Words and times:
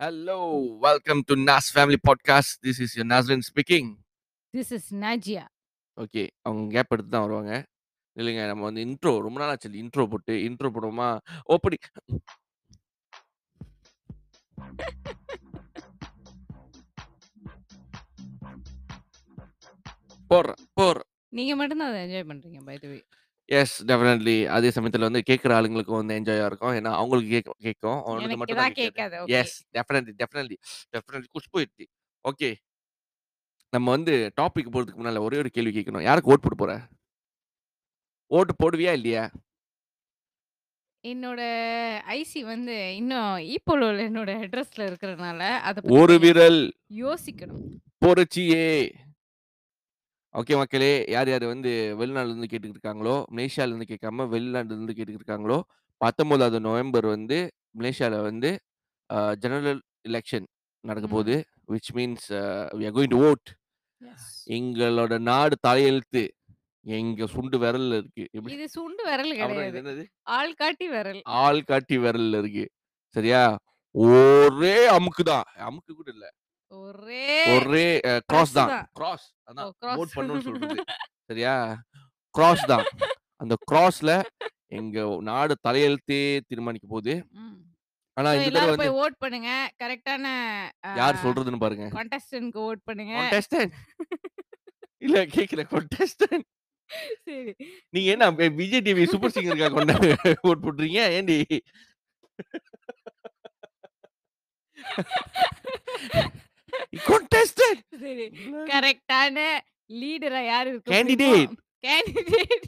Hello, 0.00 0.38
welcome 0.78 1.22
to 1.24 1.36
Nas 1.38 1.68
Family 1.68 1.96
Podcast. 1.98 2.58
This 2.60 2.80
is 2.80 2.96
your 2.96 3.06
Nazrin 3.06 3.42
speaking. 3.44 3.86
This 4.54 4.72
is 4.76 4.88
Nazia 5.02 5.44
okay. 5.98 6.22
அவங்க 6.46 6.64
gap 6.74 6.92
எடுத்து 6.94 7.12
தான் 7.12 7.24
வருவாங்க. 7.24 7.52
இல்லைங்க 8.16 8.42
நம்ம 8.50 8.66
வந்து 8.68 8.84
இன்ட்ரோ 8.86 9.12
ரொம்ப 9.26 9.40
நாள் 9.42 9.52
ஆச்சு 9.52 9.82
இன்ட்ரோ 9.82 10.04
போட்டு 10.12 10.34
இன்ட்ரோ 10.48 10.70
போடுவோமா? 10.74 11.08
ஓப்பனி 11.54 11.78
போடுறேன், 20.30 20.62
போடுறேன். 20.78 21.08
நீங்க 21.32 21.52
மட்டும் 21.56 21.80
தான் 21.80 21.90
அதை 21.90 22.00
என்ஜாய் 22.04 22.28
பண்றீங்க 22.30 22.60
by 22.68 22.76
the 22.78 22.88
way 22.88 22.98
yes 23.44 23.84
definitely. 23.84 24.46
அதே 24.46 24.68
சமயத்துல 24.68 24.98
வந்து 24.98 25.22
கேட்கிற 25.22 25.60
ஆளுங்களுக்கும் 25.60 26.04
வந்து 26.04 26.18
என்ஜாயா 26.18 26.46
இருக்கும். 26.46 26.70
ஏன்னா 26.70 26.92
அவங்களுக்கு 26.92 27.30
கேட்கும் 27.30 27.54
கேட்கும். 27.58 28.02
உனக்கு 28.02 28.22
எனக்கு 28.22 28.36
மட்டும் 28.36 28.56
தான் 28.56 28.64
தான் 28.64 28.72
கேட்காது. 28.72 29.24
Yes 29.26 29.64
definitely, 29.78 30.12
definitely, 30.18 30.56
definitely 30.96 31.24
Khushbu 31.34 31.60
idli. 31.60 31.86
Okay. 32.28 32.54
நம்ம 33.70 33.90
வந்து 33.90 34.32
டாபிக் 34.40 34.72
போறதுக்கு 34.72 34.98
முன்னால 34.98 35.18
ஒரே 35.18 35.38
ஒரு 35.38 35.50
கேள்வி 35.50 35.80
கேட்கணும். 35.80 36.02
யாருக்கு 36.02 36.32
ஓட் 36.32 36.44
போட 36.46 36.54
போற? 36.56 36.88
ஓட்டு 38.26 38.54
போடுவியா 38.58 38.92
இல்லையா? 38.92 39.30
என்னோட 41.08 41.40
ஐசி 42.08 42.40
வந்து 42.40 42.96
இன்னும் 42.96 43.38
ஈப்போலோல 43.38 44.02
என்னோட 44.08 44.30
அட்ரஸ்ல 44.42 44.82
இருக்கிறதுனால 44.90 45.38
அதை 45.38 45.82
பத்தி 45.82 45.98
ஒரு 45.98 46.18
விரல் 46.18 46.72
யோசிக்கணும் 46.94 47.64
பொறுச்சியே. 47.98 48.94
ஓகே 50.34 50.54
மக்களே. 50.56 50.92
யார் 51.14 51.28
யார் 51.32 51.44
வந்து 51.44 51.70
வெளிநாட்டுல 52.00 52.32
இருந்து 52.32 52.50
கேட்டுட்டு 52.52 52.76
இருக்காங்களோ, 52.76 53.14
மலேசியால 53.36 53.72
இருந்து 53.72 53.88
கேட்காம 53.90 54.26
வெளிநாட்டுல 54.34 54.76
இருந்து 54.76 54.96
கேட்டுட்டு 54.98 55.20
இருக்காங்களோ, 55.20 55.58
19வது 56.00 56.58
நவம்பர் 56.68 57.06
வந்து 57.14 57.38
மலேசியால 57.80 58.20
வந்து 58.28 58.50
ஜெனரல் 59.42 59.80
எலக்ஷன் 60.08 60.46
நடக்க 60.84 61.06
போகுது. 61.08 61.34
Which 61.72 61.90
means 61.98 62.28
we 62.78 62.84
are 62.88 62.94
going 62.98 63.12
to. 63.14 63.20
Yes 64.00 64.30
எங்களோட 64.56 65.14
நாடு 65.30 65.56
தலையெழுத்து 65.66 66.22
எங்க 66.86 67.26
சுண்டு 67.34 67.56
விரல்ல 67.62 67.98
இருக்கு. 68.00 68.24
இது 68.54 68.64
சுண்டு 68.76 69.02
விரல் 69.08 69.34
கிடையாது? 69.40 70.04
ஆள் 70.38 70.54
காட்டி 70.62 70.86
விரல் 70.94 71.20
ஆள் 71.42 71.62
காட்டி 71.70 71.96
விரல்ல 72.04 72.40
இருக்கு. 72.42 72.64
சரியா? 73.16 73.42
ஒரே 73.94 74.76
அமுக்கு 74.96 75.24
தான். 75.32 75.46
அமுக்கு 75.68 75.92
கூட 75.92 76.08
இல்ல. 76.16 76.26
ஒரே 76.72 77.24
ஒரே 77.54 77.86
கிராஸ் 78.30 78.52
தான். 78.58 78.70
கிராஸ் 78.98 79.26
அதான் 79.48 79.70
வோட் 79.98 80.14
பண்ணணும்னு 80.16 80.44
சொல்றது. 80.46 80.76
சரியா? 81.30 81.54
கிராஸ் 82.34 82.64
தான். 82.72 82.86
அந்த 83.42 83.54
கிராஸ்ல 83.70 84.10
எங்க 84.78 84.98
நாடு 85.28 85.54
தலையெழுத்தே 85.66 86.18
தீர்மானிக்க 86.48 86.86
போகுது. 86.88 87.14
ஆனா 88.16 88.30
இந்த 88.38 88.50
தடவ 88.56 88.74
போய் 88.80 88.96
ஓட் 89.02 89.16
பண்ணுங்க 89.22 89.50
கரெக்டான 89.82 90.26
யார் 91.00 91.22
சொல்றதுன்னு 91.24 91.62
பாருங்க. 91.64 91.86
கான்டெஸ்டன்ட்க்கு 91.96 92.60
ஓட் 92.68 92.82
பண்ணுங்க 92.88 93.14
கான்டெஸ்டன்ட் 93.18 93.74
இல்ல 95.02 95.18
கேட்கிறேன் 95.36 95.68
கான்டெஸ்டன்ட். 95.72 96.46
சரி 97.26 97.52
நீங்க 97.94 98.08
என்ன 98.14 98.24
விஜய் 98.58 98.84
டிவி 98.86 99.04
சூப்பர் 99.12 99.34
சிங்கருக்கா 99.36 99.68
கொண்ட 99.76 99.92
ஓட் 100.48 100.64
போடுறீங்க? 100.64 101.00
ஏன்டி? 101.18 101.38
கான்டெஸ்டன்ட். 107.08 107.82
சரி 108.02 108.26
கரெக்டான 108.72 109.36
லீடரா 110.00 110.42
யார் 110.52 110.68
இருக்க 110.70 110.94
கேண்டிடேட். 110.94 111.54
கேண்டிடேட் 111.86 112.66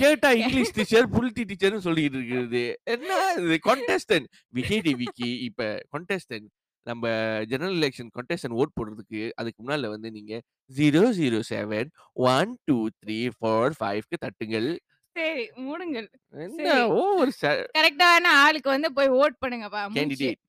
கேட்டா 0.00 0.28
இங்கிலீஷ் 0.40 0.74
டீச்சர், 0.76 1.06
புலிட்டி 1.14 1.42
டீச்சர்ன்னு 1.50 1.84
சொல்லிட்டு 1.86 2.18
இருக்கிறது. 2.18 2.64
என்ன 2.94 3.20
இது. 3.38 4.26
விஜய் 4.58 4.82
டிவிக்கு 4.86 5.28
இப்ப 5.48 5.70
கான்டெஸ்டன்ட் 5.94 6.48
நம்ம 6.86 7.10
ஜெனரல் 7.50 7.76
எலக்ஷன் 7.80 8.12
கான்டெஸ்டன்ட் 8.16 8.56
ஓட் 8.60 8.76
போடுறதுக்கு 8.78 9.20
அதுக்கு 9.40 9.58
முன்னால 9.62 9.90
வந்து 9.94 10.08
நீங்க 10.16 10.32
007 10.70 11.90
1 12.28 12.54
2 12.70 12.78
3 13.10 13.18
4 13.44 13.76
5க்கு 13.90 14.16
தட்டுங்கள். 14.24 14.70
சரி 15.16 15.44
மூடுங்கள் 15.64 16.08
என்ன 16.46 16.76
ஓவர் 17.00 17.34
ச 17.40 17.52
கரெக்டான 17.78 18.32
ஆளுக்கு 18.44 18.68
வந்து 18.74 18.90
போய் 18.98 19.10
ஓட் 19.20 19.36
பண்ணுங்கப்பா 19.44 19.82
கேண்டிடேட். 19.98 20.40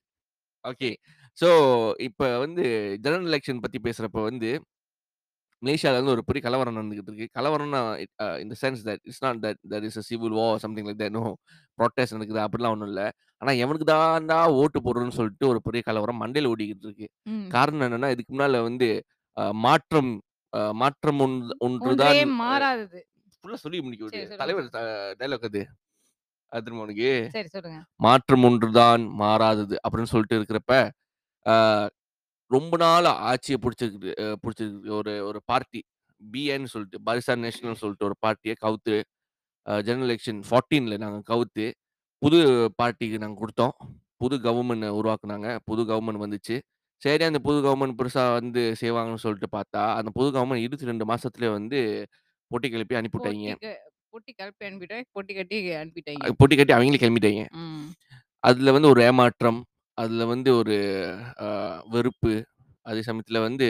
ஓகே. 0.63 0.89
சோ 1.38 1.47
இப்ப 2.07 2.23
வந்து 2.44 2.63
ஜெனரல் 3.03 3.29
எலக்ஷன் 3.31 3.61
பத்தி 3.63 3.77
பேசுறப்ப 3.85 4.19
வந்து 4.25 4.49
மலேசியால 5.61 5.99
வந்து 5.99 6.13
ஒரு 6.13 6.23
பெரிய 6.27 6.41
கலவரம் 6.45 6.77
நடந்துகிட்டு 6.77 7.11
இருக்கு. 7.11 7.27
கலவரம்னா 7.38 7.79
அ 8.19 8.27
in 8.41 8.51
the 8.53 8.57
sense 8.61 8.81
that 8.88 9.01
it's 9.05 9.23
not 9.25 9.39
that 9.45 9.59
there 9.71 9.85
is 9.89 9.99
a 10.01 10.05
civil 10.09 10.35
war 10.39 10.61
something 10.63 10.88
like 10.89 11.01
that 11.01 11.16
no 11.17 11.23
protest 11.79 12.16
நடக்குது 12.16 12.41
அப்படிலாம் 12.45 12.75
ஒண்ணும் 12.75 12.91
இல்ல. 12.91 13.03
ஆனா 13.41 13.51
எவனுக்கு 13.63 13.88
தான்டா 13.91 14.39
ஓட்டு 14.59 14.79
போடுறோம்னு 14.85 15.17
சொல்லிட்டு 15.19 15.47
ஒரு 15.51 15.61
பெரிய 15.67 15.81
கலவரம் 15.89 16.21
மண்டையில 16.23 16.51
ஓடிக்கிட்டு 16.53 16.88
இருக்கு. 16.89 17.07
ம் 17.25 17.53
காரணம் 17.55 17.88
என்னன்னா, 17.88 18.09
இதுக்கு 18.15 18.33
முன்னால 18.35 18.61
வந்து 18.67 18.89
அ 19.38 19.45
மாற்றம் 19.65 20.11
அ 20.53 20.61
மாற்றம் 20.81 21.21
ஒன் 21.21 21.38
ஒன்றே 21.81 22.15
ஒன்றுதான் 22.15 22.21
அ 22.51 22.57
மாறாதது 22.57 23.01
ஃபுல்லா 23.35 23.59
சொல்லி 23.63 23.79
முடிக்க 23.83 24.05
சரி. 24.11 24.25
சொல்லுங்க 24.25 24.39
தலைவர் 24.41 24.67
த 24.75 24.81
டயலாக் 25.19 25.47
அது. 25.50 25.61
அது 26.51 26.63
தெரியுமா 26.63 26.85
உனக்கு? 26.88 27.11
சரி 27.33 27.50
சொல்லுங்க 27.50 27.83
மாற்றம் 28.00 28.45
ஒன்றுதான் 28.47 29.03
மாறாதது 29.21 29.75
அப்படின்னு 29.85 30.11
சொல்லிட்டு 30.13 30.38
இருக்கிறப்ப, 30.39 30.73
ரொம்ப 32.51 32.73
நாளா 32.83 33.11
ஆட்சிய 33.29 33.57
புடிச்சிருக்கு 33.63 34.11
புடிச்சிருக்கு 34.43 34.91
ஒரு 34.99 35.13
ஒரு 35.29 35.39
பார்ட்டி 35.51 35.81
பிஎன்னு 36.21 36.71
சொல்லிட்டு 36.73 36.99
பாரிசான் 37.07 37.43
நேஷனல்னு 37.45 37.81
சொல்லிட்டு 37.81 38.07
ஒரு 38.09 38.17
பார்ட்டிய 38.25 38.53
கவுத்து 38.65 38.95
ஜெனரல் 39.87 40.07
எலக்ஷன் 40.07 40.39
14ல 40.49 40.95
நாங்க 41.03 41.19
கவுத்து, 41.29 41.65
புது 42.21 42.37
பார்ட்டிக்கு 42.79 43.17
நாங்க 43.23 43.37
குடுத்தோம். 43.41 43.73
புது 44.21 44.35
கவர்மெண்ட் 44.45 44.87
உருவாக்குனாங்க. 44.97 45.47
புது 45.69 45.81
கவர்மெண்ட் 45.89 46.21
வந்துச்சு. 46.23 46.55
சரி 47.01 47.23
அந்த 47.27 47.39
புது 47.45 47.57
கவர்மெண்ட் 47.65 47.95
பெருசா 47.99 48.23
வந்து 48.39 48.61
செய்வாங்கன்னு 48.81 49.23
சொல்லிட்டு 49.23 49.49
பார்த்தா, 49.55 49.83
அந்த 49.99 50.09
புது 50.17 50.27
கவர்மெண்ட் 50.35 50.63
22 50.65 51.07
மாசத்துலயே 51.11 51.51
வந்து 51.57 51.79
பொட்டி 52.51 52.69
கிளப்பி 52.73 52.97
அனுப்பிவுட்டாய்ங்க. 52.99 53.55
போட்டி 54.13 54.31
கிளப்பி 54.33 54.65
அனுப்பிட்டேன் 54.69 55.05
போட்டி 55.15 55.33
கட்டி 55.37 55.57
அனுப்பிட்டாங்க 55.81 56.33
பொட்டி 56.41 56.57
கட்டி 56.57 56.75
அவங்களே 56.77 57.01
கிளம்பிட்டாய்ங்க. 57.03 57.45
ம் 57.61 57.87
அதுல 58.43 58.73
வந்து 58.75 58.91
ஒரு 58.93 59.01
ஏமாற்றம், 59.09 59.59
அதுல 59.97 60.23
வந்து 60.31 60.49
ஒரு 60.59 60.75
அ 61.43 61.47
வெறுப்பு, 61.93 62.33
அதே 62.85 63.01
சமயத்துல 63.07 63.39
வந்து 63.45 63.67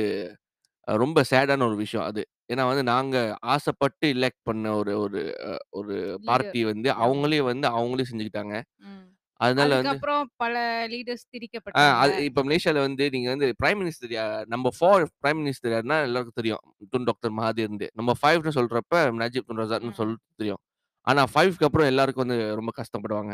அ 0.88 0.96
ரொம்ப 1.04 1.20
சேடான 1.32 1.66
ஒரு 1.70 1.78
விஷயம் 1.82 2.08
அது. 2.10 2.24
ஏன்னா 2.50 2.64
வந்து 2.70 2.84
நாங்க 2.92 3.18
ஆசைப்பட்டு 3.54 4.08
எலெக்ட் 4.16 4.44
பண்ண 4.50 4.66
ஒரு 4.80 4.94
ஒரு 5.04 5.22
அ 5.48 5.52
ஒரு 5.80 5.98
லீடர் 6.22 6.58
பார்ட்டி 6.58 6.64
வந்து 6.72 6.90
ஆமா 7.00 7.04
அவங்களே 7.04 7.42
வந்து 7.52 7.68
அவங்களே 7.76 8.08
செஞ்சுக்கிட்டாங்க. 8.10 8.56
ம் 8.82 9.08
அதனால 9.40 9.72
வந்து 9.78 9.98
அதுக்கப்புறம் 9.98 10.24
பல 10.42 10.56
லீடர்ஸ் 10.92 11.30
ஆ 11.74 11.84
திரிக்கப்பட்டாங்க 11.86 12.04
அது 12.04 12.16
இப்ப 12.28 12.42
மலேசியால 12.44 12.82
வந்து 12.86 13.04
நீங்க 13.14 13.28
வந்து 13.34 13.48
பிரைம் 13.60 13.80
மினிஸ்டர் 13.82 14.12
யா 14.14 14.24
நம்பர் 14.52 14.76
4 14.80 14.92
பிரைம் 15.22 15.40
மினிஸ்டர் 15.42 15.74
யாருன்னா 15.74 15.98
எல்லாருக்கும் 16.08 16.40
தெரியும். 16.40 16.62
துன் 16.94 17.08
டாக்டர் 17.10 17.34
மகாதீர்ன்னு. 17.34 17.88
நம்பர் 18.00 18.20
5ன்னு 18.24 18.58
சொல்றப்ப 18.58 18.94
நஜீப் 19.18 19.48
துன் 19.50 19.62
ரசாக்ன்னு 19.64 19.96
ம் 19.96 20.00
சொல்லிட்டு 20.00 20.28
தெரியும். 20.40 20.62
ஆனா 21.08 21.22
5க்கு 21.36 21.68
அப்புறம் 21.70 21.90
எல்லாருக்கும் 21.92 22.26
வந்து 22.26 22.38
ரொம்ப 22.60 22.72
கஷ்டப்படுவாங்க. 22.78 23.34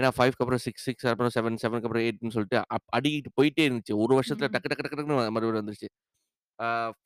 ஏன்னா 0.00 0.10
5க்கு 0.18 0.44
அப்புறம் 0.44 0.62
6, 0.64 0.72
6 0.86 1.12
அப்புறம் 1.12 1.34
7, 1.34 1.58
7க்கு 1.64 1.88
அப்புறம் 1.88 2.06
8ன்னு 2.08 2.36
சொல்லிட்டு 2.36 2.60
அப் 2.76 2.88
அடிக்கிட்டு 2.98 3.32
போயிட்டே 3.38 3.64
இருந்துச்சு. 3.68 3.94
ஒரு 4.04 4.14
வருஷத்துல 4.18 4.50
டக்கு 4.54 4.70
டக்கு 4.70 4.84
டக்கு 4.84 4.98
டக்குன்னு 4.98 5.18
மறுபடியும் 5.28 5.60
வந்துருச்சு. 5.60 5.90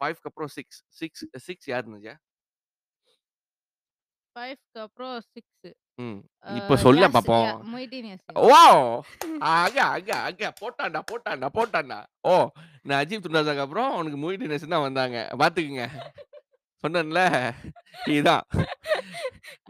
5க்கு 0.02 0.30
அப்புறம் 0.30 0.52
6, 0.54 0.64
6 1.00 1.10
6 1.48 1.72
யார் 1.72 1.92
நஜா? 1.94 2.14
5க்கு 4.36 4.78
அப்புறம் 4.84 5.12
6 5.28 5.70
ம். 5.98 6.16
இப்ப 6.52 6.76
சொல்ல 6.78 7.08
பாப்போம். 7.08 7.50
வாவ்! 8.44 8.80
அங்க 9.52 9.78
அங்க 9.90 10.12
அங்க 10.28 10.44
போட்டான்டா 10.60 11.00
போட்டான்டா 11.10 11.48
போட்டான்டா. 11.58 11.98
ஓ! 12.24 12.34
நஜீப் 12.90 13.24
துன் 13.24 13.38
ரசாக் 13.38 13.62
அப்புறம் 13.64 13.92
முஹிதீன் 14.24 14.54
யாசின் 14.54 14.74
தான் 14.74 14.86
வந்தாங்க. 14.86 15.18
பார்த்துக்கங்க. 15.42 15.86
சொன்னேன்ல. 16.84 17.20
இதான். 18.16 18.44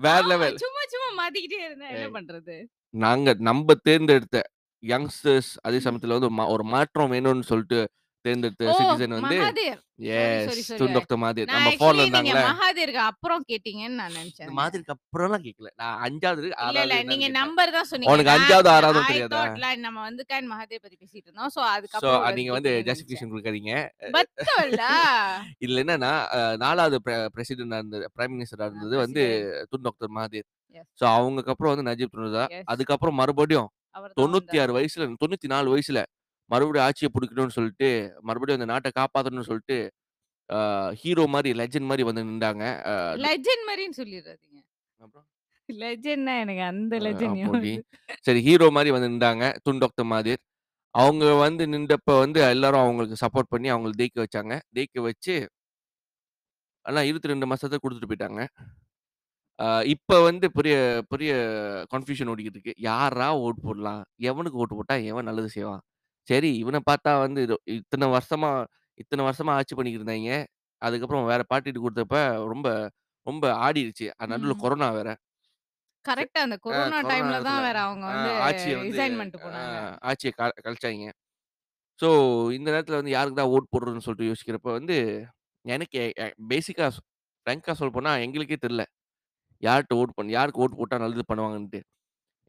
வேற 0.07 0.21
லெவல். 0.31 0.57
சும்மா 0.63 0.83
சும்மா 0.93 1.11
மாத்திக்கிட்டே 1.21 1.61
இருந்தா 1.67 1.89
என்ன. 1.93 2.09
பண்றது 2.17 2.57
நாங்க 2.95 3.29
நம்ப 3.41 3.77
தேர்ந்தெடுத்த 3.85 4.39
யங்ஸ்டர்ஸ் 4.83 5.51
அதே 5.63 5.79
சமயத்துல 5.79 6.17
வந்து 6.17 6.31
மா 6.31 6.45
ஒரு 6.49 6.65
மாற்றம் 6.67 7.13
வேணும்னு 7.13 7.45
சொல்லிட்டு 7.45 7.81
தேர்ந்தெடுத்த 8.25 8.65
ஓ! 8.67 8.75
சிட்டிசன் 8.79 9.15
வந்து 9.15 9.37
Mahathir 9.37 9.81
sorry 10.09 10.37
yes 10.37 10.47
sorry. 10.47 10.63
Sorry 10.63 10.79
Tun 10.81 10.95
doctor 10.97 11.19
Mahathir. 11.23 11.49
நான் 11.49 11.57
நம்பர் 11.59 11.75
4ல 11.75 11.97
ஆக்சுவலி 11.97 12.05
நீங்க 12.17 12.31
இருந்தாங்கல்ல. 12.31 12.43
மகாதீருக்கு 12.51 13.03
அப்புறம் 13.05 13.43
கேட்டீங்கன்னு 13.51 13.97
நான் 13.99 14.11
இந்த 14.11 14.21
நினைச்சேங்க. 14.21 14.55
மகாதீருக்கு 14.59 14.95
அப்புறம்லாம் 14.97 15.45
கேட்கல. 15.47 15.71
நான் 15.83 15.97
5வது, 16.07 16.47
இல்ல 16.47 16.57
6வது 16.63 16.85
இல்ல. 16.85 16.95
என்னன்னு 16.95 17.13
நீங்க 17.13 17.27
கேட்டேன். 17.27 17.39
நம்பர் 17.41 17.75
தான் 17.77 17.89
சொன்னீங்க. 17.91 18.13
உனக்கு 18.15 18.31
நான் 18.31 18.43
5வது, 18.47 18.71
6வதும் 18.75 19.05
ஐ 19.05 19.11
தெரியாதா? 19.13 19.37
தாட்ல 19.39 19.69
நம்ம 19.85 19.99
வந்து 20.09 20.25
கான் 20.31 20.51
மகாதேவ் 20.53 20.85
பத்தி 20.85 20.99
பேசிட்டு 21.03 21.29
இருந்தோம். 21.29 21.51
சோ 21.51 21.61
சோ 21.61 21.69
அதுக்கப்புறம் 21.75 22.37
நீங்க 22.39 22.53
வந்து 22.53 22.71
கேட்டீங்கன்னு 22.71 22.83
நினைச்சேன். 22.83 22.89
ஜஸ்டிஃபிகேஷன் 22.91 23.33
குடுக்காதீங்க. 23.33 23.75
பத்தவல்ல 24.17 24.83
இதுல 25.63 25.83
என்னன்னா, 25.85 26.13
அ 26.37 26.41
4வது 26.59 26.99
பிர 27.07 27.17
பிரசிடென்ட்டா 27.37 27.81
இருந்தது 27.83 28.07
பிரைம் 28.17 28.35
மினிஸ்டரா 28.37 28.69
இருந்தது 28.71 28.97
வந்து 28.99 29.25
பிரசிடென்ட் 29.25 29.71
துன் 29.73 29.87
டாக்டர் 29.89 30.13
சோ 31.01 31.07
அவங்களுக்கு 31.15 31.53
அப்புறம் 31.53 31.73
வந்து 31.75 31.89
நஜீப் 31.89 32.19
அதுக்கப்புறம் 32.73 33.19
மறுபடியும் 33.21 33.71
வந்தாரு. 33.97 34.15
96 34.19 34.77
வயசுல 34.77 35.05
94 35.15 35.73
வயசுல 35.75 36.01
மறுபடியும் 36.51 36.87
ஆட்சிய 36.87 37.09
புடிக்கணும்னு 37.15 37.57
சொல்லிட்டு, 37.59 37.89
மறுபடியும் 38.29 38.59
அந்த 38.61 38.69
நாட்ட 38.73 38.91
காப்பாத்தணும்னு 38.99 39.49
சொல்லிட்டு, 39.51 39.79
ஹீரோ 41.03 41.25
மாரி 41.35 41.51
லெஜெண்ட் 41.61 41.89
மாரி 41.91 42.05
வந்து 42.09 42.23
து 43.09 43.17
லெஜெண்ட் 43.25 43.65
மாதிரின்னு 43.69 43.99
சொல்லிடாதீங்க 44.01 44.59
அப்புறம்? 45.01 45.27
லெஜெண்ட்னா 45.69 46.35
எனக்கு 46.45 46.65
அந்த 46.71 46.95
லெஜெண்ட் 47.01 47.39
சரி 48.27 48.41
ஹீரோ 48.47 48.67
மாரி 48.77 48.91
வந்து 48.97 49.11
நின்டாங்க. 49.13 49.45
Tun 49.67 49.81
doctor 49.83 50.09
Mahathir. 50.11 50.43
அவங்க 50.95 51.25
வந்து 51.45 51.65
நின்றப்ப 51.73 52.11
வந்து 52.25 52.41
எல்லாரும் 52.55 52.85
அவங்களுக்கு 52.85 53.17
சப்போர்ட் 53.23 53.53
பண்ணி 53.55 53.69
அவங்கள 53.75 53.95
ஜெயிக்க 54.01 54.19
வச்சாங்க. 54.25 54.55
ஜெயிக்க 54.77 54.99
வச்சு 55.09 55.35
ஆனா 56.87 57.01
22 57.11 57.47
மாசத்துல 57.51 57.81
குடுத்துட்டு 57.83 58.11
போயிட்டாங்க. 58.11 58.41
இப்ப 59.95 60.19
வந்து 60.29 60.47
பெரிய 60.59 60.77
பெரிய 61.13 61.33
கன்ஃப்யூஷன் 61.93 62.31
ஓடிக்கிட்டு 62.33 62.59
இருக்கு. 62.59 62.75
யார்றா 62.89 63.29
ஓட் 63.45 63.65
போடலாம்? 63.67 64.03
எவனுக்கு 64.31 64.61
ஓட்டு 64.65 64.77
போட்டா 64.79 64.97
எவன் 65.13 65.29
நல்லது 65.31 65.51
செய்வான்? 65.57 65.83
சரி 66.29 66.51
இவன 66.63 66.79
பார்த்தா 66.89 67.13
வந்து 67.23 67.41
இது 67.47 67.55
இத்தன 67.75 68.09
வருஷமா 68.15 68.51
இத்தன 69.01 69.25
வருஷமா 69.27 69.53
ஆட்சி 69.59 69.75
பண்ணிக்கிட்டு 69.75 70.03
இருந்தாய்ங்க. 70.03 70.35
அதுக்கப்புறம் 70.83 71.29
வேற 71.31 71.43
பார்ட்டிட்ட 71.51 71.81
குடுத்தப்ப 71.83 72.19
ரொம்ப 72.53 72.69
ரொம்ப 73.27 73.45
ஆடிருச்சு. 73.63 74.07
அது 74.15 74.31
நடுவுல 74.33 74.55
ம். 74.55 74.65
கொரோனா 74.65 74.89
வேற. 74.99 75.09
ச 76.15 76.19
கரெக்ட்டா 76.19 76.41
அந்த 76.45 76.57
அ 76.73 76.79
கொரோனா 76.79 76.99
கொரோனா 76.99 77.11
டைம்ல 77.11 77.37
நேரத்துல 77.37 77.49
தான் 77.49 77.65
வேற 77.65 77.77
அவங்க 77.85 78.05
அ 78.09 78.15
வந்து 78.15 78.31
ஆட்சிய 78.43 78.75
வந்து 78.77 78.99
ரிசைன் 78.99 79.17
பண்ணிட்டு 79.17 79.41
அ 79.41 79.45
போனாங்க. 79.45 79.77
ஆட்சிய 80.11 80.31
க 80.35 80.43
கலைச்சாய்ங்க. 80.59 81.09
ஸோ 82.01 82.09
இந்த 82.57 82.69
நேரத்துல 82.71 82.99
வந்து 83.01 83.15
யாருக்கு 83.15 83.39
தான் 83.41 83.53
ஓட் 83.55 83.71
போடுறதுன்னு 83.73 84.07
சொல்லிட்டு 84.07 84.31
யோசிக்கிறப்ப 84.31 84.71
வந்து 84.79 84.97
எனக்கு 85.65 86.01
எ 86.19 86.27
பேசிக்கா 86.51 86.87
ஸ் 86.91 87.01
ஃப்ராங்க்கா 87.47 87.75
சொல்லப்போனா 87.79 88.13
எங்களுக்கே 88.25 88.59
தெரியல. 88.59 88.85
யார்ட்ட 89.63 89.95
ஓட் 90.01 90.17
பண்ண 90.17 90.33
யாருக்கு 90.37 90.63
ஓட்டு 90.65 90.79
போட்டா 90.81 90.97
நல்லது 90.99 91.25
பண்ணுவாங்கன்ட்டு. 91.31 91.81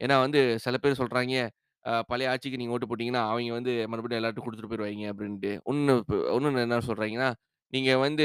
ஏன்னா 0.00 0.16
வந்து 0.24 0.40
சில 0.64 0.76
பேர் 0.78 1.00
சொல்றாய்ங்க, 1.00 1.38
அ 1.86 2.02
பழைய 2.08 2.30
ஆட்சிக்கு 2.32 2.58
நீங்க 2.58 2.74
ஓட்டு 2.74 2.88
போட்டீங்கன்னா, 2.88 3.22
அவைங்க 3.30 3.52
வந்து 3.54 3.72
மறுபடியும் 3.90 4.20
எல்லார்ட்டயும் 4.20 4.46
குடுத்துட்டு 4.46 4.70
போயிருவாய்ங்க 4.70 5.06
அப்டின்ட்டு. 5.12 5.52
உன்னு 5.70 5.94
இப்ப 6.02 6.14
இன்னொன்னு 6.36 6.64
என்ன 6.64 6.80
சொல்றாய்ங்கன்னா, 6.88 7.28
நீங்க 7.72 7.90
வந்து 8.02 8.24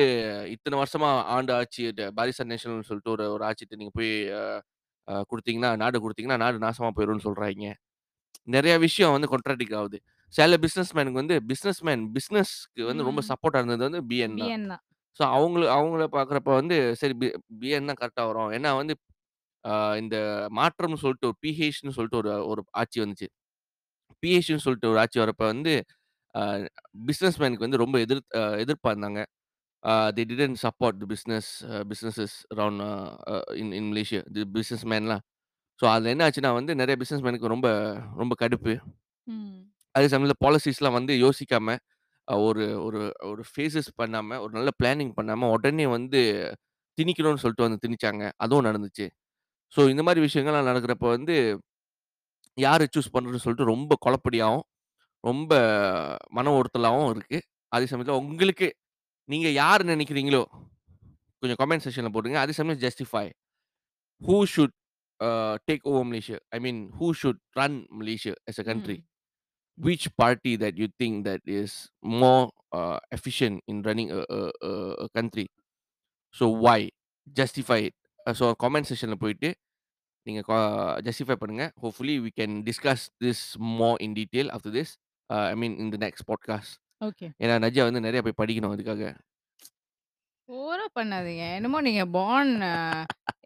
இத்தன 0.56 0.80
வருஷமா 0.82 1.08
ஆண்ட 1.36 1.52
ஆட்சி 1.58 1.84
ட 1.94 2.10
பாரிசான் 2.18 2.52
நேஷனல்னு 2.52 2.88
சொல்லிட்டு 2.90 3.14
ஒரு 3.16 3.26
ஒரு 3.36 3.44
ஆட்சிட்ட 3.50 3.80
நீங்க 3.82 3.94
போய் 3.98 4.12
அ 4.38 4.42
அ 5.08 5.24
குடுத்தீங்கன்னா, 5.32 5.72
நாடு 5.84 5.98
குடுத்தீங்கன்னா, 6.04 6.40
நாடு 6.44 6.58
நாசமா 6.66 6.92
போயிரும்னு 6.98 7.28
சொல்றாய்ங்க. 7.28 7.70
நெறைய 8.48 8.76
விஷயம் 8.84 9.14
வந்து 9.14 9.30
கான்ட்ராடிக்ட் 9.32 9.78
ஆவுது. 9.80 9.98
சில 10.34 10.58
பிசினஸ் 10.64 10.92
மேனுக்கு 10.98 11.22
வந்து 11.22 11.36
பிசினஸ் 11.50 11.82
மேன் 11.88 12.04
பிசினஸ்க்கு 12.16 12.84
வந்து 12.90 13.04
ரொம்ப 13.08 13.22
ம். 13.22 13.30
சப்போர்ட்டா 13.30 13.60
இருந்தது 13.62 13.86
வந்து 13.88 14.02
பிஎன் 14.12 14.38
தான். 14.40 14.54
பிஎன் 14.54 14.68
தான். 14.72 14.84
ஸோ 15.20 15.24
அவங்கள 15.36 15.64
அவங்கள 15.76 16.04
பார்க்குறப்ப 16.14 16.52
வந்து 16.60 16.78
சரி 17.00 17.16
பி 17.22 17.28
பிஎன் 17.62 17.90
தான் 17.90 18.00
கரெக்ட்டா 18.02 18.24
வரும். 18.30 18.52
ஏன்னா 18.58 18.72
வந்து 18.80 18.94
அ 19.66 19.74
இந்த 20.02 20.18
மாற்றம்னு 20.58 21.00
சொல்லிட்டு 21.04 21.30
ஒரு 21.30 21.38
பிஹெச்ன்னு 21.44 21.96
சொல்லிட்டு 21.98 22.20
ஒரு 22.22 22.32
ஒரு 22.52 22.62
ஆட்சி 22.80 23.00
வந்துச்சு. 23.04 23.28
பிஹெச்ன்னு 24.24 24.64
சொல்லிட்டு 24.66 24.90
ஒரு 24.90 25.00
ஆட்சி 25.00 25.20
வரப்ப 25.22 25.44
வந்து 25.48 25.74
அ 26.36 26.44
பிசினஸ் 27.08 27.40
மேனுக்கு 27.42 27.66
வந்து 27.68 27.82
ரொம்ப 27.84 27.98
எதிர் 28.06 28.24
அ 28.40 28.44
எதிர்ப்பா 28.64 28.92
இருந்தாங்க. 28.94 29.22
They 30.12 30.24
didn't 30.30 30.60
support 30.64 31.00
the 31.02 31.08
around 32.56 32.84
uh 32.86 32.92
uh 33.32 33.56
in 33.62 33.74
in 33.80 33.90
Malaysia. 33.92 34.22
The 34.36 34.46
business 34.56 34.86
மேன்லாம். 34.94 35.24
So 35.80 35.88
அதுல 35.92 36.12
என்ன 36.14 36.26
ஆச்சுன்னா 36.28 36.52
வந்து 36.56 36.74
நெறைய 36.82 36.98
பிசினஸ் 37.02 37.26
மேனுக்கு 37.26 37.54
ரொம்ப 37.54 37.68
ரொம்ப 38.18 38.34
கடுப்பு. 38.42 38.74
அதே 39.96 40.08
சமயத்துல 40.12 40.38
பாலிசிஸ்லாம் 40.44 40.98
வந்து 40.98 41.14
யோசிக்காம, 41.24 41.68
ஒரு 42.46 42.66
ஒரு 42.86 43.00
ஒரு 43.30 43.44
ஃபேஸஸ் 43.52 43.90
பண்ணாம, 44.00 44.40
ஒரு 44.44 44.54
நல்ல 44.58 44.72
பிளானிங் 44.80 45.14
பண்ணாம, 45.18 45.50
உடனே 45.56 45.86
வந்து 45.92 46.22
திணிக்கணும்னு 46.98 47.44
சொல்லிட்டு 47.44 47.68
வந்து 47.68 47.82
திணிச்சாங்க. 47.86 48.24
அதுவும் 48.44 48.68
நடந்துச்சு. 48.70 49.06
ஸோ 49.74 49.90
இந்த 49.92 50.04
மாரி 50.04 50.22
விஷயங்கள்லாம் 50.26 50.70
நடக்கிறப்ப 50.72 51.08
வந்து, 51.12 51.36
யார 52.60 52.86
சூஸ் 52.96 53.14
பண்றதுன்னு 53.14 53.44
சொல்லிட்டு 53.46 53.72
ரொம்ப 53.74 53.98
குழப்படியாவும், 54.06 54.66
ரொம்ப 55.20 55.52
மன 56.30 56.62
உறுத்தலாவும் 56.62 57.10
இருக்கு. 57.10 57.40
அதே 57.68 57.86
சமயத்துல 57.86 58.10
உங்களுக்கு 58.10 58.76
நீங்க 59.26 59.50
யார் 59.50 59.86
நெனைக்கிறீங்களோ, 59.86 60.44
கொஞ்சம் 61.40 61.62
கமெண்ட் 61.62 61.86
செக்ஷன்ல 61.86 62.10
போடுங்க. 62.10 62.40
அதே 62.40 62.52
சமயம் 62.52 62.80
justify. 62.80 63.30
Who 64.28 64.44
should 64.56 64.76
take 65.72 65.86
over 65.92 66.06
Malaysia? 66.06 66.40
I 66.50 66.60
mean 66.60 66.92
who 67.00 67.10
should 67.22 67.42
run 67.50 67.88
Malaysia 68.00 68.36
as 68.52 68.60
a 68.60 68.74
country? 68.74 68.98
Hmm. 68.98 69.10
Which 69.86 70.06
party 70.22 70.52
that 70.62 70.74
you 70.80 70.88
think 71.02 71.16
that 71.28 71.44
is 71.60 71.72
more 72.22 72.48
uh, 72.78 72.98
efficient 73.16 73.58
in 73.70 73.78
running 73.82 74.10
a, 74.18 74.20
a, 74.38 74.42
a, 74.70 74.74
a 75.06 75.08
country? 75.18 75.46
So 76.40 76.48
why? 76.66 76.80
Justify 77.40 77.78
it. 77.88 77.96
So 78.34 78.54
comment 78.64 78.86
செக்ஷன்ல 78.90 79.16
போயிட்டு 79.16 79.50
நீங்க 80.24 80.42
க 80.42 80.54
justify 81.04 81.36
பண்ணுங்க. 81.36 81.72
Hopefully 81.82 82.16
we 82.24 82.30
can 82.40 82.56
discuss 82.68 83.06
this 83.24 83.44
more 83.58 84.00
in 84.00 84.14
detail 84.14 84.52
after 84.56 84.76
this. 84.78 84.94
Uh 85.34 85.48
I 85.48 85.56
mean 85.56 85.78
in 85.78 85.90
the 85.90 85.98
next 86.06 86.28
podcast. 86.28 86.74
Okay. 87.06 87.28
ஏன்னா 87.44 87.58
நஜ்யா 87.66 87.92
வந்து 87.92 88.00
நெறைய 88.00 88.22
போய் 88.28 88.40
படிக்கணும் 88.42 88.74
அதுக்காக. 88.76 89.18
ஓவரா 90.52 90.86
பண்ணாதீங்க. 90.96 91.54
என்னமோ 91.56 91.82
நீங்க 91.82 92.06
பார்ன் 92.06 92.62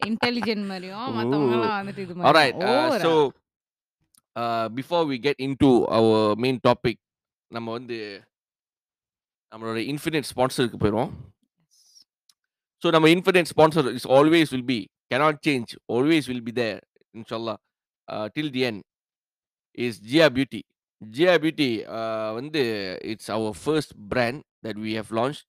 இன்டெலிஜென்ட் 0.05 0.65
மாரியும், 0.65 1.07
Ooh. 1.07 1.17
மத்தவங்கலாம் 1.17 1.75
வந்துட்டு 1.79 1.97
இது 1.97 2.15
மாரியும். 2.15 2.27
Alright. 2.29 2.55
Uh, 2.55 2.69
ஓவரா. 2.71 3.01
so 3.01 3.31
uh, 4.35 4.67
before 4.79 5.03
we 5.11 5.17
get 5.27 5.37
into 5.47 5.69
our 5.97 6.35
main 6.35 6.59
topic, 6.67 6.97
நம்ம 7.47 7.71
வந்து 7.71 8.23
நம்மளோட 9.55 9.79
இன்ஃபினிட் 9.91 10.29
ஸ்பான்சருக்கு 10.35 10.79
போயிருவோம். 10.79 11.13
So 12.81 12.91
நம்ம 12.91 13.07
infinite 13.07 13.49
sponsor 13.55 13.83
is 13.97 14.05
always 14.05 14.47
will 14.51 14.65
be, 14.71 14.79
cannot 15.11 15.41
change, 15.41 15.77
always 15.87 16.27
will 16.27 16.41
be 16.41 16.51
there, 16.51 16.81
inshallah. 17.13 17.57
Uh, 18.07 18.29
till 18.35 18.49
the 18.51 18.65
end 18.65 18.83
is 19.73 19.99
Gia 19.99 20.29
Beauty. 20.29 20.63
Gia 21.01 21.39
Beauty 21.39 21.85
uh, 21.85 22.39
it's 23.11 23.29
our 23.29 23.53
first 23.53 23.95
brand 23.95 24.43
that 24.63 24.77
we 24.77 24.93
have 24.93 25.11
launched. 25.11 25.45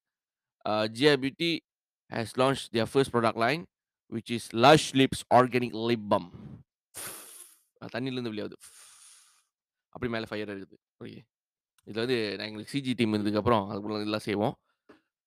Uh, 0.65 0.89
Gia 0.89 1.17
Beauty 1.17 1.63
has 2.11 2.37
launched 2.37 2.73
their 2.73 2.87
first 2.87 3.11
product 3.11 3.39
line, 3.45 3.67
which 4.09 4.31
is 4.31 4.45
Lush 4.53 4.95
Lips 4.95 5.23
Organic 5.39 5.73
Lip 5.89 6.01
Balm. 6.13 6.27
அது 7.81 8.01
வெளியாகுது. 8.33 8.57
அப்படி 9.95 10.09
மேலே 10.13 10.27
fire 10.29 10.51
இருக்குது. 10.55 10.77
Okay. 11.03 11.19
இதில் 11.89 12.03
வந்து 12.05 12.19
நான் 12.37 12.47
எங்களுக்கு 12.47 12.73
CG 12.75 12.95
team 12.95 13.15
இருந்ததுக்கப்புறம் 13.15 13.65
அதுக்குள்ள 13.71 13.99
இதெல்லாம் 14.01 14.27
செய்வோம். 14.29 14.55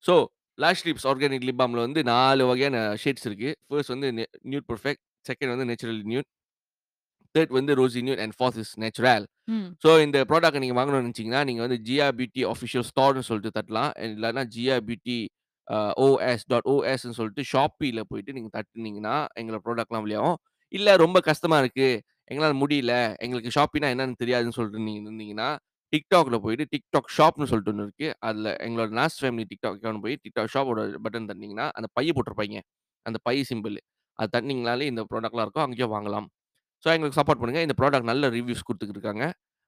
So 0.07 0.13
lash 0.59 0.83
lips 0.87 1.07
organic 1.11 1.45
lip 1.49 1.61
பாம்ல 1.61 1.81
வந்து 1.87 2.01
4 2.11 2.47
வகையான 2.49 2.77
ஷேட்ஸ் 3.03 3.27
இருக்கு. 3.29 3.51
ஃபர்ஸ்ட் 3.69 3.93
வந்து 3.95 4.09
நியூட் 4.51 4.67
பெர்ஃபெக்ட், 4.71 5.01
செகண்ட் 5.25 5.53
வந்து 5.53 5.67
நேச்சுரல் 5.71 6.01
நியூட், 6.11 6.27
தேர்ட் 7.35 7.53
வந்து 7.57 7.73
rosy 7.79 8.01
nude 8.07 8.21
and 8.23 8.35
fourth 8.37 8.59
is 8.63 8.73
natural. 8.83 9.25
So 9.83 9.89
இந்த 10.05 10.17
ப்ராடக்ட்ட 10.29 10.61
நீங்க 10.63 10.75
வாங்கணும்னு 10.79 11.03
நெனச்சீங்கன்னா, 11.03 11.41
நீங்க 11.49 11.61
வந்து 11.65 11.77
ஜியா 11.87 12.07
பியூட்டி 12.17 12.43
ஆஃபிஷியல் 12.53 12.85
ஸ்டோர்ன்னு 12.89 13.27
சொல்லிட்டு 13.29 13.51
தட்டலாம். 13.57 13.91
இல்லன்னா 14.07 14.43
ஜியா 14.55 14.77
பியூட்டி 14.87 15.17
ஓஎஸ் 16.05 16.45
டாட் 16.51 16.67
ஓஎஸ்ன்னு 16.73 17.17
சொல்லிட்டு 17.19 17.43
ஷாப்பில 17.51 18.01
போயிட்டு 18.11 18.35
நீங்க 18.37 18.49
தட்டுனீங்கன்னா, 18.57 19.15
எங்களோட 19.39 19.61
ப்ராடக்ட்லாம் 19.67 20.05
வெளியாகும். 20.05 20.37
இல்ல 20.73 20.95
ரொம்ப 20.97 21.17
கஷ்டமா 21.29 21.57
இருக்கு, 21.63 21.89
எங்களால 22.31 22.55
முடியல, 22.63 22.93
எங்களுக்கு 23.25 23.51
ஷாப்பினா 23.57 23.89
என்னன்னு 23.93 24.17
தெரியாதுன்னு 24.23 24.57
சொல்லிட்டு 24.57 24.85
நீங்க 24.87 25.01
இருந்தீங்கன்னா, 25.03 25.49
டிக்டாக்ல 25.93 26.37
போயிட்டு 26.37 26.65
டிக்டாக் 26.73 27.09
ஷாப்ன்னு 27.17 27.43
சொல்லிட்டு 27.43 27.71
ஒண்ணு 27.73 27.85
இருக்கு. 27.87 28.07
அதுல 28.19 28.49
எங்களோட 28.59 28.89
நாஸ் 28.99 29.19
ஃபேமிலி 29.21 29.45
டிக்டாக் 29.51 29.77
அக்கவுண்ட் 29.77 30.01
போய் 30.01 30.17
டிக்டாக் 30.25 30.51
ஷாப்போட 30.55 30.81
பட்டன் 31.05 31.27
தட்டுனீங்கன்னா, 31.29 31.69
அந்த 31.71 31.87
பைய 31.93 32.13
போட்டிருப்பாய்ங்க. 32.15 32.59
அந்த 33.05 33.17
பை 33.23 33.35
சிம்பிள். 33.49 33.77
அது 34.19 34.29
தட்டுனீங்கனாலே 34.35 34.81
இந்த 34.81 35.01
ப்ராடக்ட்லாம் 35.11 35.45
இருக்கும். 35.47 35.63
அங்கேயே 35.63 35.89
வாங்கலாம். 35.89 36.27
ஸோ 36.85 36.87
எங்களுக்கு 36.93 37.19
சப்போர்ட் 37.21 37.39
பண்ணுங்க. 37.39 37.61
இந்த 37.61 37.75
ப்ராடக்ட் 37.81 38.03
நல்ல 38.03 38.29
ரிவ்யூஸ் 38.29 38.67
குடுத்துட்டு 38.67 38.95
இருக்காங்க. 38.97 39.23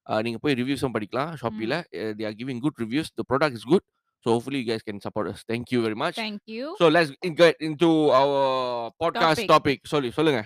அ 0.08 0.22
நீங்க 0.22 0.38
போய் 0.38 0.54
ரிவ்யூஸும் 0.54 0.94
படிக்கலாம் 0.96 1.32
ஷாப்பில. 1.42 1.74
ம். 1.94 2.14
They 2.20 2.26
are 2.26 2.34
giving 2.34 2.60
good 2.60 2.80
reviews. 2.80 3.10
The 3.16 3.24
product 3.30 3.52
is 3.52 3.66
good. 3.66 3.86
So 4.26 4.30
hopefully 4.30 4.60
you 4.62 4.68
guys 4.72 4.86
can 4.90 5.02
support 5.06 5.30
us. 5.32 5.44
Thank 5.52 5.70
you 5.70 5.80
very 5.82 5.96
much. 5.96 6.18
Thank 6.20 6.42
you. 6.46 6.66
So 6.82 6.88
let's 6.92 7.14
get 7.36 7.60
into 7.60 7.92
our 8.12 8.92
podcast 9.04 9.44
topic. 9.44 9.52
Topic. 9.52 9.84
சொல்லி 9.84 10.12
சொல்லுங்க. 10.12 10.42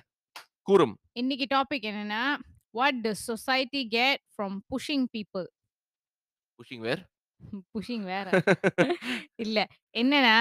கூறும். 0.61 0.95
இன்னைக்கு 1.13 1.45
டாபிக் 1.55 1.85
என்னன்னா, 1.91 2.23
what 2.71 3.07
does 3.07 3.23
society 3.23 3.87
get 3.87 4.21
from 4.35 4.57
pushing 4.69 5.05
people? 5.13 5.45
Pushing 6.59 6.79
where? 6.79 7.03
Pushing 7.73 8.05
வேற. 8.05 8.27
இல்ல. 9.37 9.57
என்னன்னா, 9.97 10.35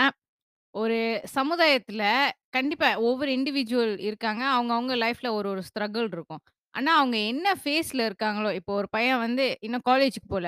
ஒரு 0.75 0.99
சமுதாயத்துல 1.35 2.05
கண்டிப்பா 2.51 2.99
ஒவ்வொரு 3.01 3.33
இண்டிவிஜுவல் 3.33 4.01
இருக்காங்க. 4.01 4.45
அவங்க 4.49 4.75
அவங்க 4.75 4.95
லைஃப்ல 4.97 5.31
ஒரு 5.31 5.49
ஒரு 5.51 5.63
ஸ்ட்ரகிள் 5.69 6.09
இருக்கும். 6.13 6.43
ஆனா, 6.75 6.97
அவங்க 6.99 7.19
என்ன 7.27 7.55
ஃபேஸ்ல 7.65 8.03
இருக்காங்களோ, 8.03 8.55
இப்போ 8.55 8.75
ஒரு 8.75 8.89
பையன் 8.91 9.19
வந்து 9.19 9.59
இன்னும் 9.61 9.87
காலேஜுக்கு 9.91 10.29
போல. 10.29 10.47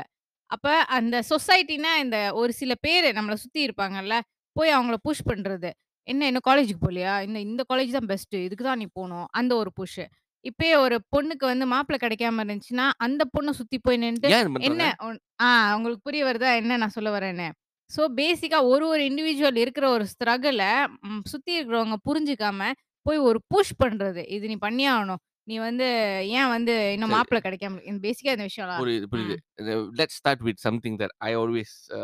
அப்ப 0.51 0.69
அந்த 0.91 1.23
சொசைட்டினா 1.31 1.93
இந்த 2.03 2.19
ஒரு 2.35 2.53
சில 2.53 2.75
பேரு 2.81 3.09
நம்மள 3.13 3.35
சுத்தி 3.35 3.67
இருப்பாங்கல்ல, 3.67 4.17
போய் 4.57 4.75
அவங்கள 4.75 4.97
புஷ் 5.03 5.27
பண்றது. 5.29 5.71
"என்ன 6.09 6.27
இன்னும் 6.27 6.47
காலேஜுக்கு 6.49 6.81
போலையா? 6.87 7.23
இந்த 7.23 7.41
இந்த 7.41 7.65
காலேஜ் 7.75 7.91
தான் 7.91 8.07
பெஸ்ட்டு. 8.07 8.45
இதுக்கு 8.45 8.65
தான் 8.65 8.79
நீ 8.79 8.87
போணும்." 8.93 9.27
அந்த 9.33 9.57
ஒரு 9.57 9.73
புஷ். 9.73 10.01
இப்பயே 10.47 10.75
ஒரு 10.79 10.97
பொண்ணுக்கு 11.13 11.45
வந்து 11.47 11.67
மாப்பிள்ளை 11.67 11.99
கிடைக்காம 12.03 12.43
இருந்துச்சுன்னா, 12.43 12.87
அந்த 12.99 13.23
பொண்ண 13.35 13.51
சுத்தி 13.53 13.79
போய் 13.79 13.99
நின்னுட்டு, 13.99 14.31
ஏன் 14.31 14.41
இது 14.41 14.51
என்ன 14.69 14.83
பண்றாங்க? 14.83 14.87
உன் 15.07 15.17
ஆ 15.41 15.49
உங்களுக்கு 15.77 16.03
புரிய 16.03 16.23
வருதா? 16.27 16.51
என்ன 16.57 16.77
நான் 16.77 16.95
சொல்ல 16.95 17.11
வரேன்னு? 17.17 17.47
ஸோ 17.91 18.03
பேசிக்கா 18.17 18.59
ஒரு 18.67 18.85
ஒரு 18.87 19.03
இண்டிவிஜுவல் 19.03 19.59
இருக்கிற 19.59 19.87
ஒரு 19.91 20.05
ஸ்ட்ரகிள 20.13 20.63
ம் 21.09 21.23
சுத்தி 21.27 21.53
இருக்கிறவங்க 21.57 21.97
புரிஞ்சுக்காம, 22.07 22.61
போய் 23.07 23.21
ஒரு 23.27 23.39
புஷ் 23.49 23.75
பண்றது. 23.83 24.23
"இது 24.31 24.45
நீ 24.49 24.57
பண்ணியே 24.61 24.91
ஆகணும். 24.93 25.21
நீ 25.49 25.57
வந்து 25.61 25.87
ஏன் 26.35 26.51
வந்து 26.51 26.75
இன்னும் 26.95 27.09
சரி. 27.09 27.17
மாப்பிள்ளை 27.17 27.43
கிடைக்காம" 27.43 27.77
இருக்கு. 27.79 28.05
பேசிக்கா 28.07 28.35
இந்த 28.37 28.47
விஷயம்லாம். 28.51 28.87
புரியுது, 28.87 29.07
புரியுது. 29.13 29.37
ம். 29.37 29.87
Let's 29.99 30.19
start 30.19 30.45
with 30.47 30.63
something 30.67 30.99
that 30.99 31.15
I 31.23 31.33
always 31.37 31.75
uh 31.95 32.03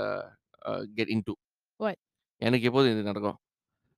uh 0.62 0.82
get 0.96 1.12
into. 1.12 1.34
What? 1.80 1.99
எனக்கு 2.42 2.68
எப்போதும் 2.68 2.92
இது 2.92 3.02
நடக்கும். 3.02 3.37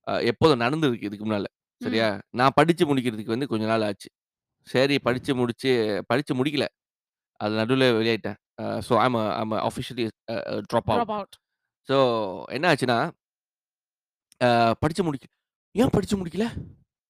அ 0.06 0.14
எப்போதும் 0.30 0.62
நடந்திருக்கு 0.64 1.08
இதுக்கு 1.08 1.26
முன்னால. 1.26 1.48
சரியா? 1.80 2.06
ம். 2.06 2.20
நான் 2.40 2.56
படிச்சு 2.56 2.84
முடிக்கிறதுக்கு 2.86 3.34
வந்து 3.36 3.48
கொஞ்ச 3.48 3.64
நாள் 3.66 3.84
ஆச்சு. 3.84 4.08
சரி 4.66 4.96
படிச்சு 5.04 5.32
முடிச்சு 5.34 5.70
படிச்சு 6.10 6.32
முடிக்கல. 6.34 6.66
அது 7.40 7.54
நடுவுல 7.60 7.86
வெளியாயிட்டேன். 7.96 8.38
So 8.86 8.94
I'm 9.02 9.18
I'm 9.40 9.54
officially 9.68 10.06
drop 10.70 10.92
out. 10.94 11.36
So 11.88 11.96
என்ன 12.50 12.66
ஆச்சுன்னா 12.72 12.98
அ 14.40 14.48
படிச்சு 14.82 15.02
முடிக்க 15.02 15.26
ஏன் 15.74 15.92
படிச்சு 15.94 16.16
முடிக்கல? 16.16 16.44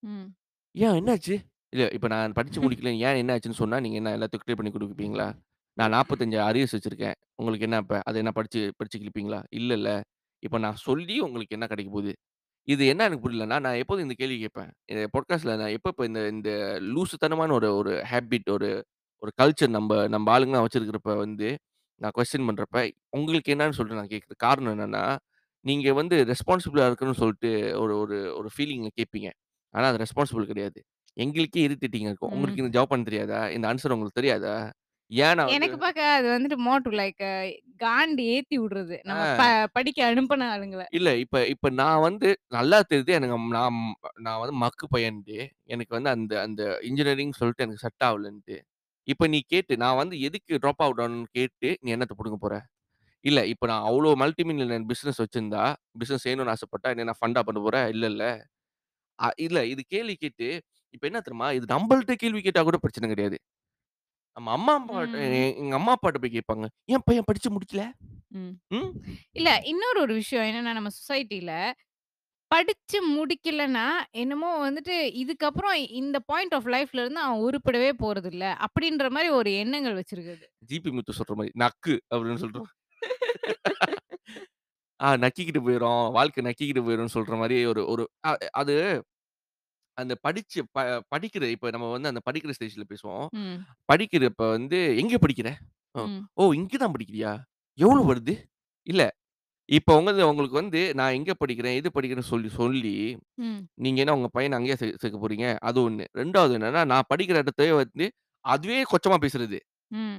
ம். 0.03 0.29
ஏன் 0.75 0.97
என்னாச்சு? 0.97 1.35
இல்ல 1.73 1.85
இப்ப 1.95 2.09
நான் 2.09 2.35
படிச்சு 2.35 2.59
முடிக்கல. 2.67 2.91
ஏன் 3.03 3.19
என்ன 3.21 3.35
ஆச்சுன்னு 3.35 3.61
சொன்னா, 3.61 3.77
நீங்க 3.81 3.97
என்ன 4.01 4.13
எல்லாத்துக்கும் 4.17 4.45
கிளியர் 4.45 4.61
பண்ணி 4.61 4.73
குடுப்பீங்களா? 4.75 5.29
நான் 5.77 5.95
45 5.95 6.21
அரியர்ஸ் 6.45 6.75
வச்சிருக்கேன். 6.77 7.17
உங்களுக்கு 7.39 7.67
என்ன 7.69 7.79
இப்ப? 7.85 7.97
அத 8.05 8.19
என்ன 8.19 8.33
படிச்சு 8.33 8.61
படிச்சு 8.79 8.99
கிழிப்பீங்களா? 8.99 9.41
இல்லல்ல. 9.59 9.89
இப்ப 10.43 10.59
நான் 10.65 10.79
சொல்லி 10.85 11.17
உங்களுக்கு 11.27 11.57
என்ன 11.57 11.67
கிடைக்க 11.69 11.91
போகுது? 11.93 12.13
இது 12.67 12.87
என்ன 12.87 13.05
எனக்கு 13.05 13.31
புரியலன்னா, 13.31 13.61
நான் 13.61 13.65
எப்போதும் 13.65 14.03
இந்த 14.03 14.15
கேள்வி 14.17 14.39
கேட்பேன். 14.39 14.71
இந்த 14.85 15.09
பாட்காஸ்ட்ல 15.13 15.59
நான் 15.59 15.69
எப்ப 15.69 15.91
எப்ப 15.91 16.05
இந்த 16.05 16.29
இந்த 16.29 16.79
லூசுத்தனமான 16.81 17.53
ஒரு 17.53 17.77
ஒரு 17.77 18.05
ஹேபிட் 18.11 18.51
ஒரு 18.51 18.85
ஒரு 19.19 19.33
கல்ச்சர் 19.43 19.69
நம்ப 19.69 20.09
நம்ப 20.09 20.39
ஆளுங்கலாம் 20.39 20.65
வச்சிருக்கிறப்ப 20.65 21.17
வந்து, 21.17 21.59
நான் 21.95 22.11
கொஸ்டின் 22.17 22.41
பண்றப்ப, 22.41 22.91
உங்களுக்கு 23.11 23.55
என்னன்னு 23.55 23.71
சொல்லிட்டு 23.71 23.95
நான் 23.95 24.07
கேட்கிறேன். 24.07 24.35
காரணம் 24.37 24.79
என்னன்னா, 24.79 25.17
நீங்க 25.61 25.93
வந்து 25.93 26.25
ரெஸ்பான்சிபிளா 26.25 26.95
இருக்கணும்னு 26.95 27.31
சொல்ட்டு 27.31 27.81
ஒரு 27.81 27.99
ஒரு 27.99 28.37
ஒரு 28.37 28.49
ஃபீலிங்ல 28.59 28.89
கேட்பீங்க. 28.97 29.31
ஆனா 29.71 29.89
அது 29.89 30.05
ரெஸ்பான்சிபிள் 30.05 30.45
கிடையாது. 30.45 30.83
எங்களுக்கே 31.13 31.67
இரிட்டேட்டிங்கா 31.67 31.97
இருக்கும். 31.97 32.31
ம். 32.31 32.33
உங்களுக்கு 32.33 32.63
இந்த 32.63 32.81
ஜாப் 32.81 32.87
பண்ண 32.89 33.05
தெரியாதா? 33.05 33.51
இந்த 33.51 33.69
ஆன்ஸர் 33.69 33.93
உங்களுக்கு 33.93 34.21
தெரியாதா? 34.21 34.73
ஏன் 35.11 35.37
நான் 35.39 35.53
வந்து 35.53 35.69
எனக்கு 35.69 35.77
பாக்க 35.77 36.01
அது 36.13 36.27
வந்துட்டு 36.31 36.57
மோர் 36.67 36.85
டூ 36.85 36.91
லைக் 36.97 37.23
காண்டு 37.81 38.23
ஏத்தி 38.31 38.57
விடுறது. 38.59 38.97
நம்ம 39.05 39.23
ப. 39.35 39.43
படிக்க 39.77 39.99
அனுப்புன 40.09 40.49
ஆளுங்கள. 40.53 40.85
இல்ல. 40.95 41.09
இப்ப 41.23 41.37
இப்ப 41.53 41.71
நான் 41.79 42.03
வந்து 42.05 42.29
நல்லா 42.57 42.79
தெரியுது. 42.85 43.13
எனக்கு 43.19 43.37
நான் 43.57 43.77
நான் 44.25 44.41
வந்து 44.43 44.57
மக்கு 44.63 44.87
பையன்ட்டு. 44.95 45.39
எனக்கு 45.69 45.93
வந்து 45.97 46.11
அந்த 46.15 46.33
அந்த 46.43 46.63
இன்ஜினியரிங் 46.89 47.33
சொல்லிட்டு 47.39 47.65
எனக்கு 47.67 47.85
செட் 47.85 48.05
ஆவலன்ட்டு. 48.09 48.57
இப்ப 49.09 49.27
நீ 49.29 49.41
கேட்டு 49.47 49.75
நான் 49.83 49.99
வந்து 49.99 50.17
எதுக்கு 50.27 50.55
ட்ராப் 50.63 50.83
அவுட் 50.85 51.03
ஆனேன்னு 51.05 51.31
கேட்டு, 51.37 51.71
நீ 51.83 51.91
என்னத்த 51.95 52.15
புடுங்க 52.19 52.39
போற? 52.39 52.55
இல்ல. 53.25 53.41
இப்ப 53.53 53.67
நான் 53.67 53.87
அவ்ளோ 53.89 54.11
மல்டி 54.23 54.45
மில்லியனர் 54.47 54.89
பிசினஸ் 54.93 55.21
வச்சிருந்தா, 55.25 55.65
பிசினஸ் 56.01 56.25
செய்யணும்னு 56.27 56.55
ஆசைப்பட்டா, 56.55 56.91
என்ன 56.95 57.09
நான் 57.11 57.21
ஃபண்டா 57.21 57.43
பண்ண 57.47 57.61
போறேன்? 57.67 57.89
இல்லல்ல. 57.95 58.25
அ 59.19 59.39
இல்ல. 59.47 59.61
இது 59.73 59.85
கேள்வி 59.91 60.17
கேட்டு, 60.19 60.49
இப்ப 60.95 61.05
என்ன 61.11 61.21
தெரியுமா? 61.23 61.51
இது 61.59 61.67
நம்பள்ட்ட 61.75 62.17
கேள்வி 62.23 62.43
கேட்டா 62.43 62.63
கூட 62.65 62.79
பிரச்சனை 62.85 63.09
கிடையாது. 63.11 63.39
நம்ம 64.37 64.53
அம்மா, 64.57 64.73
அப்பாட்ட 64.79 65.19
ம். 65.25 65.45
எங்க 65.59 65.75
அம்மா, 65.79 65.93
அப்பாட்ட 65.97 66.19
போய் 66.23 66.37
கேட்பாங்க. 66.37 66.65
"ஏன் 66.89 67.05
பையன் 67.07 67.29
படிச்சு 67.29 67.51
முடிக்கல?" 67.51 67.83
ம். 68.33 68.53
ம். 68.73 68.91
இல்ல 69.35 69.51
இன்னொரு 69.67 69.99
ஒரு 70.03 70.15
விஷயம் 70.21 70.47
என்னன்னா, 70.49 70.73
நம்ம 70.75 70.93
சொசைட்டில 70.97 71.53
படிச்சு 72.51 72.99
முடிக்கலன்னா, 73.13 73.87
என்னமோ 74.23 74.51
வந்துட்டு 74.65 74.95
இதுக்கப்புறம் 75.23 75.77
இந்த 76.01 76.19
பாயிண்ட் 76.29 76.57
ஆஃப் 76.59 76.71
லைஃப்ல 76.75 77.05
இருந்து 77.05 77.23
அவன் 77.23 77.45
உருப்படவே 77.47 77.93
போறதில்ல. 78.03 78.47
அப்படின்ற 78.67 79.09
மாரி 79.11 79.31
ஒரு 79.39 79.53
எண்ணங்கள் 79.63 79.99
வச்சிருக்குது. 80.01 80.47
ஜிபி 80.65 80.91
முத்து 80.93 81.13
சொல்ற 81.19 81.35
மாரி, 81.37 81.51
"நக்கு" 81.57 81.95
அப்படின்னு 82.11 82.43
சொல்லிட்டு 82.43 82.63
ஆ 85.01 85.09
நக்கிக்கிட்டு 85.23 85.61
போயிரும். 85.65 86.05
வாழ்க்கை 86.17 86.43
நக்கிக்கிட்டு 86.47 86.83
போயிரும்ன்னு 86.85 87.17
சொல்ற 87.17 87.35
மாரி 87.39 87.57
ஒரு 87.73 87.83
ஒரு 87.93 88.05
அ 88.25 88.33
அது 88.61 88.75
அந்த 89.99 90.15
படிச்சு 90.21 90.61
ப 90.73 90.79
படிக்கிற 91.13 91.45
இப்ப 91.53 91.71
நம்ம 91.71 91.91
வந்து 91.91 92.11
அந்த 92.13 92.21
படிக்கிற 92.27 92.53
ஸ்டேஜ்ல 92.57 92.85
பேசுவோம். 92.91 93.27
ம். 93.39 93.59
படிக்கிறப்ப 93.89 94.49
வந்து 94.51 94.79
எங்க 95.03 95.17
படிக்கிற? 95.19 95.49
அ 95.95 96.01
ம். 96.05 96.21
ஓ! 96.37 96.53
இங்க 96.55 96.75
தான் 96.79 96.95
படிக்கிறியா? 96.95 97.33
எவ்வளோ 97.79 98.03
வருது? 98.09 98.35
இல்ல. 98.87 99.03
இப்ப 99.69 99.91
உங்கது 99.99 100.23
உங்களுக்கு 100.29 100.59
வந்து 100.61 100.81
நான் 100.95 101.17
எங்க 101.17 101.33
படிக்கிறேன், 101.41 101.77
எது 101.77 101.91
படிக்கிறேன்னு 101.95 102.33
சொல்லி 102.33 102.51
சொல்லி, 102.57 102.95
ம். 103.41 103.61
நீங்க 103.79 104.01
என்ன 104.03 104.17
உங்க 104.17 104.31
பையன 104.35 104.59
அங்கேயே 104.59 104.77
சே 104.77 104.89
சேர்க்க 104.97 105.19
போறீங்க? 105.21 105.49
அது 105.65 105.81
1. 105.85 106.07
2வது 106.19 106.59
என்னன்னா, 106.59 106.83
நான் 106.93 107.11
படிக்கிற 107.11 107.43
இடத்தையே 107.45 107.73
வந்து 107.77 108.07
அதுவே 108.45 108.81
கொச்சமா 108.93 109.19
பேசுறது. 109.25 109.61
ம். 109.91 110.19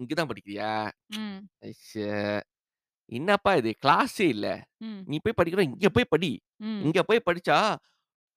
இங்க 0.00 0.12
தான் 0.14 0.30
படிக்கிறியா? 0.30 0.70
ம். 1.18 1.38
என்னப்பா 3.12 3.52
இது 3.56 3.70
கிளாஸே 3.82 4.26
இல்ல. 4.28 4.46
ம். 4.82 5.00
நீ 5.06 5.16
போய் 5.22 5.38
படிக்கிற 5.38 5.62
இங்க 5.68 5.88
போய் 5.90 6.10
படி. 6.10 6.30
ம். 6.64 6.80
இங்க 6.84 7.00
போய் 7.04 7.26
படிச்சா, 7.26 7.58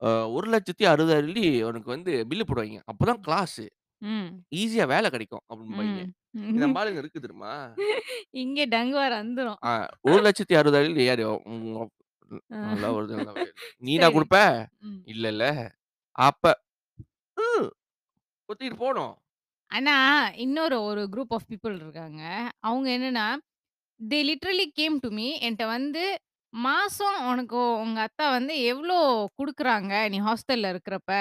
அ 0.01 0.07
1,60,60,000 0.33 1.41
உனக்கு 1.63 1.89
வந்து 1.89 2.11
பில்லு 2.29 2.43
போடுவாய்ங்க. 2.47 2.81
அப்பதான் 2.91 3.21
கிளாஸு. 3.27 3.65
ம். 4.01 4.43
ஈஸியா 4.55 4.85
வேலை 4.93 5.09
கிடைக்கும் 5.11 5.43
அப்டிம்பாய்ங்க. 5.51 6.01
ம். 6.33 6.53
நம்ம 6.57 6.79
ஆளுங்க 6.81 7.01
இருக்கு 7.03 7.19
தெரியுமா? 7.19 7.53
இங்கே 8.37 8.65
டங்கு 8.67 8.95
வார 8.95 9.13
வந்துரும். 9.21 9.59
ஆ 9.63 9.71
1,60,60,000 10.07 10.75
யாரு? 11.03 11.23
உங்க 11.51 11.85
அ. 12.51 12.57
நல்லா 12.65 12.89
வருது 12.95 13.17
நல்லா 13.19 13.33
வருது. 13.33 13.51
நீனா 13.83 14.07
சரி. 14.07 14.15
குடுப்ப? 14.15 14.37
ம். 14.83 15.01
இல்லல்ல. 15.07 15.45
அப்ப 16.21 16.45
ம் 17.37 17.67
பொத்திட்டு 18.49 18.77
போணும். 18.79 19.13
ஆனா, 19.71 19.93
இன்னொரு 20.37 20.75
ஒரு 20.81 21.01
குரூப் 21.07 21.33
ஆஃப் 21.33 21.47
பீப்பிள் 21.49 21.75
இருக்காங்க. 21.77 22.21
அவங்க 22.61 22.87
என்னன்னா, 22.97 23.25
they 23.99 24.19
literally 24.29 24.67
came 24.73 24.97
to 24.99 25.09
me 25.11 25.27
என்ட்ட 25.41 25.65
வந்து, 25.69 26.03
"மாசம் 26.53 27.17
உனக்கு 27.29 27.59
உங்க 27.83 27.99
அத்தா 28.05 28.25
வந்து 28.33 28.53
எவ்ளோ 28.71 28.97
குடுக்குறாங்க, 29.39 29.93
நீ 30.09 30.17
ஹாஸ்டல்ல 30.25 30.71
இருக்கிறப்ப?" 30.73 31.11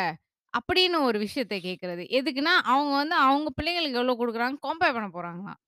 அப்படின்னு 0.54 0.98
ஒரு 1.06 1.18
விஷயத்த 1.24 1.54
கேட்கறது. 1.66 2.02
எதுக்குன்னா, 2.18 2.54
அவங்க 2.70 2.92
வந்து 2.96 3.16
அவங்க 3.24 3.48
பிள்ளைங்களுக்கு 3.58 4.00
எவ்ளோ 4.00 4.14
குடுக்குறாங்கன்னு 4.20 4.66
கம்பேர் 4.66 4.96
பண்ண 4.96 5.08
போறாங்களாம். 5.16 5.58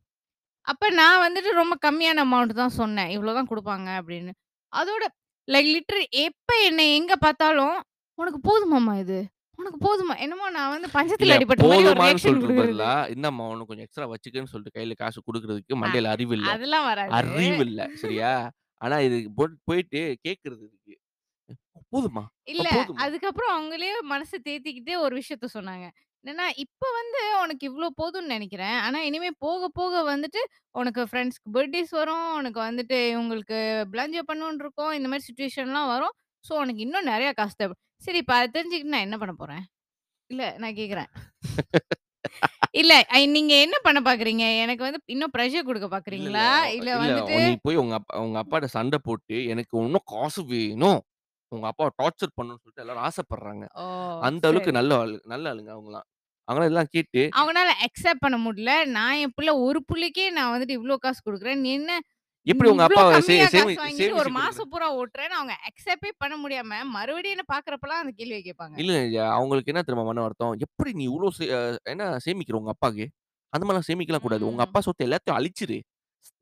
அப்ப 0.67 0.91
நான் 0.99 1.23
வந்துட்டு 1.25 1.51
ரொம்ப 1.61 1.77
கம்மியான 1.85 2.25
அமௌண்ட் 2.27 2.55
தான் 2.61 2.77
சொன்னேன். 2.81 3.13
"இவ்ளோ 3.17 3.35
தான் 3.39 3.51
குடுப்பாங்க" 3.53 3.89
அப்படின்னு. 4.01 4.33
அதோட 4.73 5.05
லைக் 5.49 5.71
லிட்டரலி 5.75 6.07
எப்ப 6.25 6.51
என்னை 6.69 6.87
எங்க 6.99 7.15
பார்த்தாலும், 7.21 7.77
"உனக்கு 8.19 8.41
போதுமாம்மா 8.49 8.95
இது? 9.05 9.21
உனக்கு 9.59 9.79
போதுமா?" 9.87 10.17
என்னமோ 10.25 10.49
நான் 10.57 10.75
வந்து 10.75 10.91
இல்ல 11.17 11.31
பஞ்சத்துல 11.31 11.37
அடிபட்ட 11.37 11.65
மாரி 11.67 11.85
ஒரு 11.87 11.99
போதுமான்னு 11.99 12.01
ரியாக்ஷன் 12.01 12.25
சொல்றதுக்கு 12.25 12.59
குடுக்குறது. 12.59 12.61
பதிலா, 12.61 12.91
இந்தாம்மா 13.15 13.45
இன்னும் 13.49 13.69
கொஞ்சம் 13.71 13.87
எக்ஸ்ட்ரா 13.87 14.07
வச்சுக்கன்னு 14.11 14.51
சொல்லிட்டு 14.53 14.77
கையில 14.77 14.95
காசு 15.01 15.19
குடுக்குறதுக்கு 15.23 15.81
அ 15.83 15.83
மண்டையில 15.83 16.13
அறிவு 16.15 16.35
இல்ல. 16.39 16.51
அதெல்லாம் 16.51 16.87
வராது. 16.91 17.27
அறிவு 17.37 17.55
இல்ல. 17.67 17.81
சரியா? 18.03 18.33
ஆனா 18.81 18.97
இது 19.07 19.19
போட் 19.39 19.57
போயிட்டு 19.67 20.01
கேட்கறது 20.25 20.65
இருக்கு. 20.67 20.95
போதுமா? 21.93 22.25
இல்ல. 22.49 22.69
போதுமா? 22.71 23.05
அதுக்கப்புறம் 23.05 23.53
அவங்களே 23.55 23.89
மனச 24.11 24.33
தேத்திக்கிட்டு 24.45 24.93
ஒரு 25.03 25.15
விஷயத்த 25.21 25.47
சொன்னாங்க. 25.55 25.87
என்னன்னா, 26.25 26.47
"இப்ப 26.63 26.85
வந்து 26.97 27.21
உனக்கு 27.43 27.65
இவ்ளோ 27.69 27.89
போதும்னு 27.99 28.33
நெனைக்கிறேன். 28.33 28.77
ஆனா 28.87 28.99
இனிமே 29.09 29.31
போக 29.45 29.69
போக 29.77 30.03
வந்துட்டு 30.09 30.41
உனக்கு 30.75 31.03
ஃப்ரெண்ட்ஸ்க்கு 31.11 31.53
பர்த்டேஸ் 31.57 31.93
வரும். 31.95 32.27
உனக்கு 32.39 32.61
வந்துட்டு 32.65 32.99
இவங்களுக்கு 33.13 33.59
பிளாஞ்சோ 33.93 34.25
பண்ணணும்னு 34.31 34.65
இருக்கும். 34.65 34.93
இந்த 34.99 35.11
மாரி 35.13 35.27
சிச்சுவேஷன்லாம் 35.29 35.93
வரும். 35.95 36.15
ஸோ 36.45 36.55
உனக்கு 36.61 36.83
இன்னும் 36.87 37.11
நெறைய 37.13 37.31
காசு 37.35 37.57
தேவ." 37.63 37.73
சரி 38.03 38.21
இப்ப 38.23 38.35
அத 38.39 38.53
தெரிஞ்சுக்கிட்டு 38.57 38.95
நான் 38.95 39.07
என்ன 39.09 39.19
பண்ண 39.19 39.35
போறேன்? 39.39 39.65
இல்ல 40.31 40.45
நான் 40.61 40.79
கேட்கிறேன். 40.81 41.11
இல்ல 42.75 42.93
ஐ 43.11 43.21
நீங்க 43.29 43.53
என்ன 43.65 43.77
பண்ண 43.85 43.99
பார்க்குறீங்க? 44.03 44.45
எனக்கு 44.65 44.83
வந்து 44.87 45.01
இன்னும் 45.09 45.35
பிரஷர் 45.37 45.69
குடுக்க 45.69 45.89
இல்ல, 46.17 46.37
இல்ல. 46.37 46.45
இல்ல 46.75 46.91
இல்ல. 46.95 47.03
வந்துட்டு 47.03 47.39
நீ 47.39 47.53
போய் 47.59 47.77
உங்க 47.77 47.95
அப்பா 47.99 48.15
உங்க 48.25 48.37
அப்பாட்ட 48.43 48.69
சண்ட 48.75 48.97
போட்டு, 49.01 49.37
எனக்கு 49.53 49.75
இன்னும் 49.81 50.07
காசு 50.13 50.41
வேணும். 50.51 51.01
உங்க 51.53 51.67
அப்பாவ 51.71 51.91
டார்ச்சர் 52.01 52.37
பண்ணணும்னு 52.37 52.63
சொல்லிட்டு 52.63 52.85
எல்லாரும் 52.85 53.07
ஆசைப்படுறாங்க. 53.09 53.65
ஓ! 53.75 53.85
அந்த 54.23 54.45
அளவுக்கு 54.51 54.73
சரி. 54.73 54.79
நல்ல 54.79 54.93
ஆளு 55.01 55.17
நல்ல 55.33 55.45
ஆளுங்க 55.53 55.73
அவங்கலாம். 55.77 56.07
அவங்கலாம் 56.49 56.69
இதெல்லாம் 56.69 56.95
கேட்டு 56.97 57.23
அவங்கனால 57.33 57.71
அக்செப்ட் 57.87 58.23
பண்ண 58.25 58.37
முடியல. 58.41 58.73
நான் 58.95 59.19
என் 59.23 59.35
புள்ள 59.37 59.51
ஒரு 59.65 59.81
புள்ளைக்கே 59.89 60.27
நான் 60.37 60.53
வந்துட்டு 60.53 60.79
இவ்ளோ 60.79 60.97
காசு 60.99 61.21
குடுக்குறேன். 61.23 61.61
நீ 61.63 61.71
என்ன 61.79 61.93
எப்படி 62.49 62.69
உங்க 62.71 62.85
வாங்கிட்டு 63.79 64.13
ஒரு 64.19 64.31
மாசம் 64.37 64.71
பூரா 64.71 64.89
ஓட்டுறேன்னு 64.95 65.39
அவங்க 65.39 65.55
அக்செப்டே 65.69 66.11
பண்ண 66.19 66.35
முடியாம, 66.39 66.81
மறுபடியும் 66.91 67.37
என்ன 67.37 67.47
பார்க்குறப்பலாம் 67.49 68.03
அந்த 68.03 68.15
கேள்விய 68.19 68.41
கேட்பாங்க. 68.43 68.79
இல்ல. 68.81 68.93
அவங்களுக்கு 69.33 69.71
என்ன 69.73 69.83
தெரியுமா 69.83 70.05
மன 70.09 70.23
வருத்தம்? 70.23 70.55
எப்படி 70.65 70.91
நீ 70.93 71.05
அ 71.57 71.61
என்ன 71.87 72.05
சேமிக்கிற 72.27 72.57
உங்க 72.61 72.73
அப்பாக்கு? 72.75 73.07
அந்த 73.53 73.65
மாரிலாம் 73.67 73.89
சேமிக்கலாம் 73.89 74.25
கூடாது. 74.27 74.45
உங்க. 74.49 74.63
அப்பா 74.67 74.81
சொத்த 74.81 75.07
எல்லாத்தையும் 75.07 75.39
அழிச்சிரு. 75.39 75.79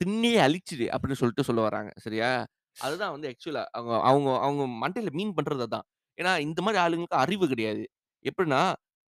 திண்ணியே 0.01 0.39
அழிச்சிடு 0.47 0.87
அப்படின்னு 0.95 1.21
சொல்லிட்டு 1.21 1.45
சொல்ல 1.45 1.63
வராங்க. 1.63 1.91
சரியா? 1.99 2.31
அதுதான் 2.77 3.13
வந்து 3.13 3.29
ஆக்சுவலா 3.31 3.63
அவங்க 3.73 3.95
அவங்க 4.09 4.31
அவங்க 4.43 4.63
மண்டையில 4.83 5.11
மீன் 5.13 5.35
பண்றது 5.37 5.65
அதான். 5.67 5.87
ஏன்னா 6.19 6.33
இந்த 6.47 6.61
மாரி 6.63 6.79
ஆளுங்களுக்கு 6.79 7.23
அறிவு 7.25 7.47
கிடையாது. 7.49 7.85
எப்படின்னா, 8.25 8.63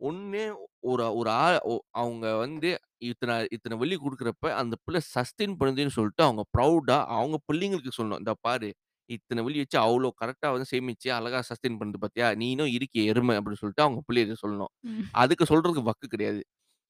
ஒண்ணு 0.01 0.43
ஒரு 0.85 1.05
ஒரு 1.19 1.31
ஆ 1.37 1.43
ஒ 1.67 1.75
அவங்க 2.01 2.25
வந்து 2.39 2.71
இத்தன 3.03 3.33
இத்தன 3.55 3.77
வெள்ளி 3.81 3.97
குடுக்குறப்ப, 3.99 4.47
அந்த 4.61 4.75
பிள்ளை 4.85 5.01
சஸ்டெயின் 5.11 5.55
பண்ணுதுன்னு 5.61 5.95
சொல்லிட்டு 5.97 6.23
அவங்க 6.25 6.43
ப்ரவுடா 6.55 6.99
அவங்க 7.15 7.37
பிள்ளைங்களுக்கு 7.49 7.93
சொல்லணும். 7.97 8.21
"இந்தா 8.23 8.35
பாரு, 8.43 8.69
இத்தன 9.11 9.43
வெள்ளி 9.45 9.61
வச்சு 9.63 9.79
அவ்ளோ 9.83 10.11
கரெக்ட்டா 10.21 10.49
வந்து 10.55 10.69
சேமிச்சு 10.73 11.09
அழகா 11.17 11.41
சஸ்டெயின் 11.51 11.79
பண்ணுது 11.81 12.01
பார்த்தியா? 12.05 12.29
நீனும் 12.43 12.73
இருக்கியே 12.77 13.05
எருமை" 13.13 13.37
அப்படின்னு 13.39 13.63
சொல்லிட்டு 13.63 13.87
அவங்க 13.87 14.03
பிள்ளைகிட்ட 14.09 14.39
சொல்லணும். 14.45 14.73
ம். 14.85 15.15
அதுக்கு 15.17 15.47
சொல்றதுக்கு 15.51 15.89
வக்கு 15.91 16.07
கிடையாது. 16.09 16.43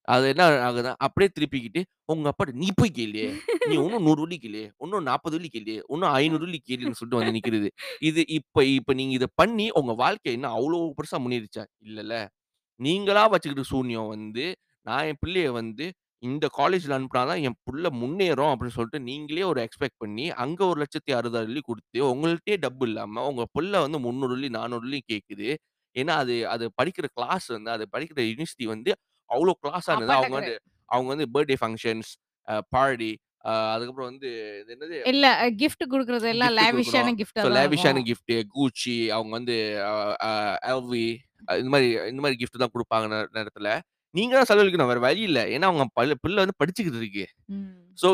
அது 0.08 0.26
என்ன 0.32 0.44
ஆகுதுன்னா, 0.64 0.92
அப்படியே 1.06 1.30
திருப்பிக்கிட்டு, 1.34 1.82
உங்க 2.08 2.26
அப்பாட்ட 2.30 2.54
நீ 2.58 2.68
போய் 2.78 2.96
கேளு. 2.96 3.24
நீ 3.64 3.74
இன்னும் 3.80 4.06
100 4.06 4.22
வெள்ளி 4.24 4.38
கேளு. 4.40 4.62
இன்னும் 4.82 5.06
40 5.08 5.36
வெள்ளி 5.36 5.50
கேளு. 5.54 5.74
இன்னும் 5.92 6.12
500 6.16 6.44
வெள்ளி 6.44 6.60
கேளுன்னு 6.66 6.98
சொல்லிட்டு 6.98 7.20
வந்து 7.20 7.34
நிக்கிறது. 7.36 7.68
இது 8.02 8.22
இப்ப 8.38 8.58
இப்ப 8.74 8.94
நீங்க 8.94 9.14
இத 9.18 9.28
பண்ணி 9.38 9.66
உங்க 9.80 9.94
வாழ்க்கை 10.00 10.32
என்ன 10.36 10.52
அவ்ளோ 10.58 10.80
பெருசா 10.98 11.18
முன்னேறிச்சா? 11.24 11.64
இல்லல்ல. 11.84 12.16
நீங்களா 12.80 13.22
வச்சுக்கிட்ட 13.32 13.64
சூனியம் 13.70 14.08
வந்து, 14.14 14.44
நான் 14.86 15.06
என் 15.06 15.20
பிள்ளைய 15.22 15.48
வந்து 15.56 15.86
இந்த 16.22 16.46
காலேஜ்ல 16.56 16.96
அனுப்புனா 16.96 17.22
தான் 17.30 17.42
என் 17.46 17.58
புள்ள 17.66 17.86
முன்னேறும் 18.00 18.50
அப்படின்னு 18.52 18.76
சொல்லிட்டு 18.76 19.00
நீங்களே 19.08 19.44
ஒரு 19.50 19.60
எக்ஸ்பெக்ட் 19.64 19.98
பண்ணி, 20.02 20.24
அங்க 20.44 20.60
1,60,60,000 20.72 21.34
குடுத்து, 21.68 21.98
உங்கள்ட்டயே 22.12 22.56
டப்பு 22.64 22.86
இல்லாம 22.88 23.24
உங்க 23.30 23.44
புள்ள 23.54 23.72
வந்து 23.84 23.98
300 24.04 24.48
400 24.54 25.00
கேட்குது. 25.10 25.48
ஏன்னா, 25.96 26.14
அது 26.22 26.34
அது 26.54 26.64
படிக்கிற 26.78 27.06
கிளாஸ் 27.16 27.48
வந்து 27.56 27.70
அது 27.74 27.84
படிக்கிற 27.94 28.20
யுனிவர்சிட்டி 28.28 28.66
வந்து 28.72 28.92
அவ்ளோ 29.30 29.52
கிளாஸானது. 29.62 30.12
அப்பாட்ட 30.12 30.18
அவங்க 30.18 30.34
வந்து 30.34 30.54
அவங்க 30.88 31.08
வந்து 31.14 31.26
பர்த்டே 31.34 31.56
ஃபங்ஷன்ஸ் 31.60 32.10
அ 32.48 32.56
பார்ட்டி 32.74 33.10
அ 33.44 33.52
அதுக்கப்புறம் 33.74 34.10
வந்து 34.10 34.28
இது 34.60 34.72
என்னது 34.76 34.98
இல்ல 35.04 35.24
கிஃப்ட் 35.60 35.84
குடுக்குறது 35.92 36.26
எல்லாம் 36.28 36.52
கிஃப்ட் 36.52 36.66
குடுக்கணும். 36.68 37.10
லேவிஷான 37.10 37.14
கிஃப்ட்டா 37.18 37.42
ஸோ 37.42 37.46
தான் 37.48 37.56
லேவிஷான 37.56 37.98
இருக்கும். 37.98 38.04
கிஃப்ட் 38.08 38.32
Gucci 38.52 38.96
அவங்க 39.14 39.32
வந்து 39.38 39.56
அ 39.84 39.92
அ 40.26 40.30
LV 40.74 40.92
இந்த 41.60 41.70
மாரி 41.74 41.88
இந்த 42.10 42.20
மாரி 42.24 42.36
கிஃப்ட் 42.40 42.62
தான் 42.62 42.74
குடுப்பாங்க 42.74 43.06
நேரத்துல. 43.36 43.70
நீங்க 44.14 44.32
தான் 44.36 44.48
செலவழிக்கணும். 44.50 44.90
வேற 44.90 45.00
வழி 45.04 45.22
இல்ல. 45.28 45.40
ஏன்னா 45.54 45.66
அவங்க 45.70 45.84
பல் 45.96 46.20
பிள்ளை 46.22 46.40
வந்து 46.44 46.56
படிச்சுக்கிட்டு 46.60 47.00
இருக்கு. 47.00 47.24
ஸோ 47.98 48.08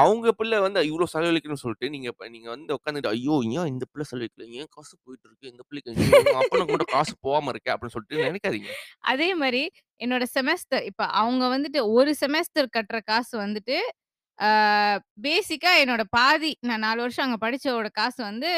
அவங்க 0.00 0.28
பிள்ளை 0.38 0.58
வந்து 0.64 0.80
இவ்ளோ 0.88 1.06
செலவழிக்கணும்னு 1.12 1.62
சொல்லிட்டு, 1.62 1.88
நீங்க 1.94 2.08
நீங்க 2.34 2.48
வந்து 2.54 2.72
உட்காந்துட்டு, 2.76 3.12
"ஐயோ! 3.14 3.34
ஏன் 3.54 3.70
இந்த 3.72 3.84
பிள்ளை 3.90 4.04
செலவழிக்கல? 4.10 4.46
ஏன் 4.58 4.70
காசு 4.76 4.94
போயிட்டு 4.98 5.26
இருக்கு? 5.28 5.50
இந்த 5.52 5.62
பிள்ளைக்கு 5.66 5.90
அப்பனுக்கு 6.42 6.72
மட்டும் 6.74 6.92
காசு 6.94 7.14
போகாம 7.26 7.52
இருக்கே!" 7.54 7.72
அப்படின்னு 7.74 7.96
சொல்லிட்டு 7.96 8.26
நினைக்காதீங்க. 8.28 8.72
அதே 9.12 9.30
மாரி 9.36 9.64
என்னோட 10.00 10.24
செமஸ்டர் 10.34 10.86
இப்ப 10.90 11.04
அவங்க 11.20 11.44
வந்துட்டு 11.54 11.80
ஒரு 11.96 12.12
செமஸ்டர் 12.16 12.74
கட்டுற 12.76 12.98
காசு 13.06 13.34
வந்துட்டு, 13.40 13.76
பேசிக்கா 15.24 15.72
என்னோட 15.82 16.02
பாதி 16.12 16.52
நான் 16.68 16.84
4 16.84 17.02
வருஷம் 17.04 17.26
அங்க 17.26 17.38
படிச்சதோட 17.42 17.88
காசு 17.94 18.20
வந்து 18.24 18.50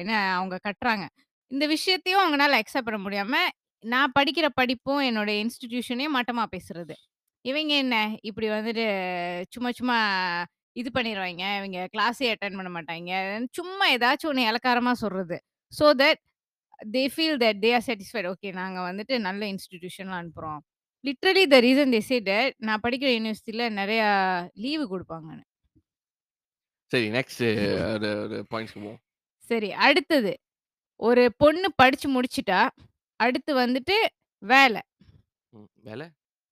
என்ன 0.00 0.12
அவங்க 0.36 0.56
கட்டுறாங்க. 0.62 1.06
இந்த 1.50 1.64
விஷயத்தையும் 1.66 2.22
அவங்கனால 2.22 2.58
அக்செப்ட் 2.60 2.88
பண்ண 2.88 2.98
முடியாம, 3.06 3.34
நான் 3.84 4.14
படிக்கிற 4.18 4.46
படிப்பும், 4.54 5.02
என்னோட 5.08 5.30
இன்ஸ்டிடியூஷனையும் 5.42 6.16
மட்டமா 6.18 6.44
பேசுறது. 6.54 6.94
இவைங்க 7.44 7.74
என்ன 7.84 7.96
இப்படி 8.28 8.46
வந்துட்டு 8.48 8.86
சும்மா 9.54 9.70
சும்மா 9.70 9.98
இது 10.80 10.90
பண்ணிருவாய்ங்க. 10.94 11.44
இவைங்க 11.58 11.80
கிளாஸே 11.94 12.30
அட்டெண்ட் 12.32 12.58
பண்ண 12.60 12.70
மாட்டாய்ங்க. 12.76 13.14
சும்மா 13.58 13.84
ஏதாச்சும் 13.96 14.30
ஒண்ணு 14.32 14.48
எளக்காரமா 14.52 14.92
சொல்றது. 15.02 15.36
So 15.72 15.86
that 16.02 16.20
they 16.94 17.02
feel 17.14 17.38
that 17.42 17.60
they 17.64 17.70
are 17.76 17.84
satisfied. 17.86 18.28
Okay 18.32 18.48
நாங்க 18.52 18.78
வந்துட்டு 18.90 19.14
நல்ல 19.18 19.42
இன்ஸ்டிடியூஷன்ல 19.52 20.16
அனுப்புறோம். 20.22 20.60
Literally 21.04 21.44
the 21.54 21.58
reason 21.66 21.94
they 21.94 22.00
say 22.08 22.16
that 22.30 22.54
நான் 22.68 22.82
படிக்கிற 22.86 23.10
யுனிவர்சிட்டில 23.16 23.68
நெறையா 23.80 24.08
லீவு 24.64 24.84
குடுப்பாங்கன்னு. 24.92 25.44
சரி 26.92 27.08
நெக்ஸ்ட் 27.16 27.44
ஒரு 27.94 28.10
ஒரு 28.24 28.36
பாயிண்ட்ஸ்க்கு 28.52 28.82
போவோம். 28.82 29.00
சரி 29.50 29.70
அடுத்தது. 29.86 30.32
ஒரு 31.00 31.22
பொண்ணு 31.36 31.68
படிச்சு 31.76 32.08
முடிச்சுட்டா, 32.10 32.60
அடுத்து 33.20 33.52
வந்துட்டு 33.54 33.96
வேல. 34.42 34.76
ம். 35.52 35.68
வேல? 35.84 36.02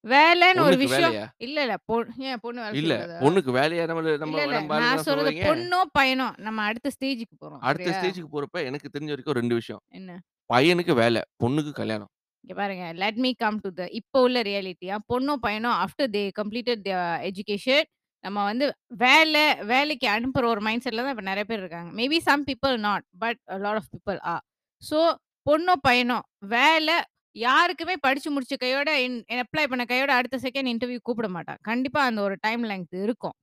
வேலைன்னு 0.05 0.63
ஒரு 0.63 0.65
பொண்ணுக்கு 0.67 0.85
விஷயம் 0.85 1.13
வேலையா? 1.13 1.27
இல்ல, 1.47 1.59
இல்ல. 1.67 1.75
பொ 1.89 1.95
ஏன் 2.29 2.41
பொண்ணு 2.43 2.59
வேலை 2.65 2.75
இல்ல. 2.81 2.95
செய்யக்கூடாதா? 2.95 3.21
பொண்ணுக்கு 3.25 3.51
வேலையா 3.59 3.85
நம்ம 3.91 4.03
நம்ம 4.15 4.33
இல்ல, 4.33 4.43
இல்ல. 4.47 4.57
நம்ம 4.57 4.75
ஆளுங்க 4.75 4.85
நான் 4.85 4.97
தான் 4.97 5.07
சொல்றது 5.07 5.27
சொல்றீங்க? 5.27 5.47
பொண்ணோ, 5.49 5.79
பையனோ 5.99 6.27
நம்ம 6.47 6.65
அடுத்த 6.71 6.91
ஸ்டேஜ்க்கு 6.97 7.37
போறோம். 7.43 7.61
அடுத்த 7.63 7.85
சரியா? 7.85 7.99
ஸ்டேஜ்க்கு 7.99 8.29
போறப்ப 8.35 8.65
எனக்கு 8.71 8.93
தெரிஞ்ச 8.95 9.11
வரைக்கும் 9.15 9.39
2 9.41 9.59
விஷயம். 9.61 9.83
என்ன? 9.99 10.19
பையனுக்கு 10.51 10.95
வேல, 10.95 11.17
பொண்ணுக்கு 11.43 11.73
கல்யாணம். 11.73 12.11
இங்க 12.45 12.55
பாருங்க. 12.55 12.87
Let 13.03 13.21
me 13.25 13.31
come 13.35 13.59
to 13.61 13.71
the 13.73 13.85
இப்போ 14.01 14.19
உள்ள 14.27 14.39
ரியாலிட்டியா 14.43 14.97
பொண்ணோ, 15.13 15.35
பையனோ 15.47 15.71
after 15.85 16.11
they 16.17 16.23
completed 16.41 16.83
their 16.87 17.23
education 17.31 17.87
நம்ம 18.25 18.39
வந்து 18.45 18.67
வேல 19.01 19.37
வேலைக்கு 19.67 20.07
அனுப்புற 20.09 20.45
ஒரு 20.47 20.61
மைண்ட் 20.61 20.85
செட்ல 20.85 21.03
தான் 21.03 21.15
இப்ப 21.15 21.27
நெறைய 21.29 21.45
பேர் 21.45 21.61
இருக்காங்க. 21.61 21.91
Maybe 21.95 22.19
some 22.23 22.45
people 22.49 22.77
not. 22.81 23.05
But 23.19 23.41
a 23.49 23.59
lot 23.59 23.77
of 23.81 23.91
people 23.95 24.19
are. 24.33 24.45
So 24.83 25.01
பொண்ணோ, 25.47 25.75
பையனோ 25.85 26.19
வேல 26.51 26.89
யாருக்குமே 27.37 27.95
படிச்சு 28.01 28.29
முடிச்ச 28.31 28.55
கையோட 28.59 28.91
அப்ளை 29.39 29.65
பண்ண 29.67 29.85
கையோட 29.87 30.13
அடுத்த 30.15 30.37
செகண்ட் 30.45 30.71
இன்டர்வியூ 30.73 31.01
கூப்பிட 31.03 31.29
மாட்டாங்க. 31.35 31.63
கண்டிப்பா 31.65 32.01
அந்த 32.05 32.21
ஒரு 32.23 32.37
டைம் 32.41 32.65
லெங்த் 32.67 32.97
இருக்கும். 33.03 33.37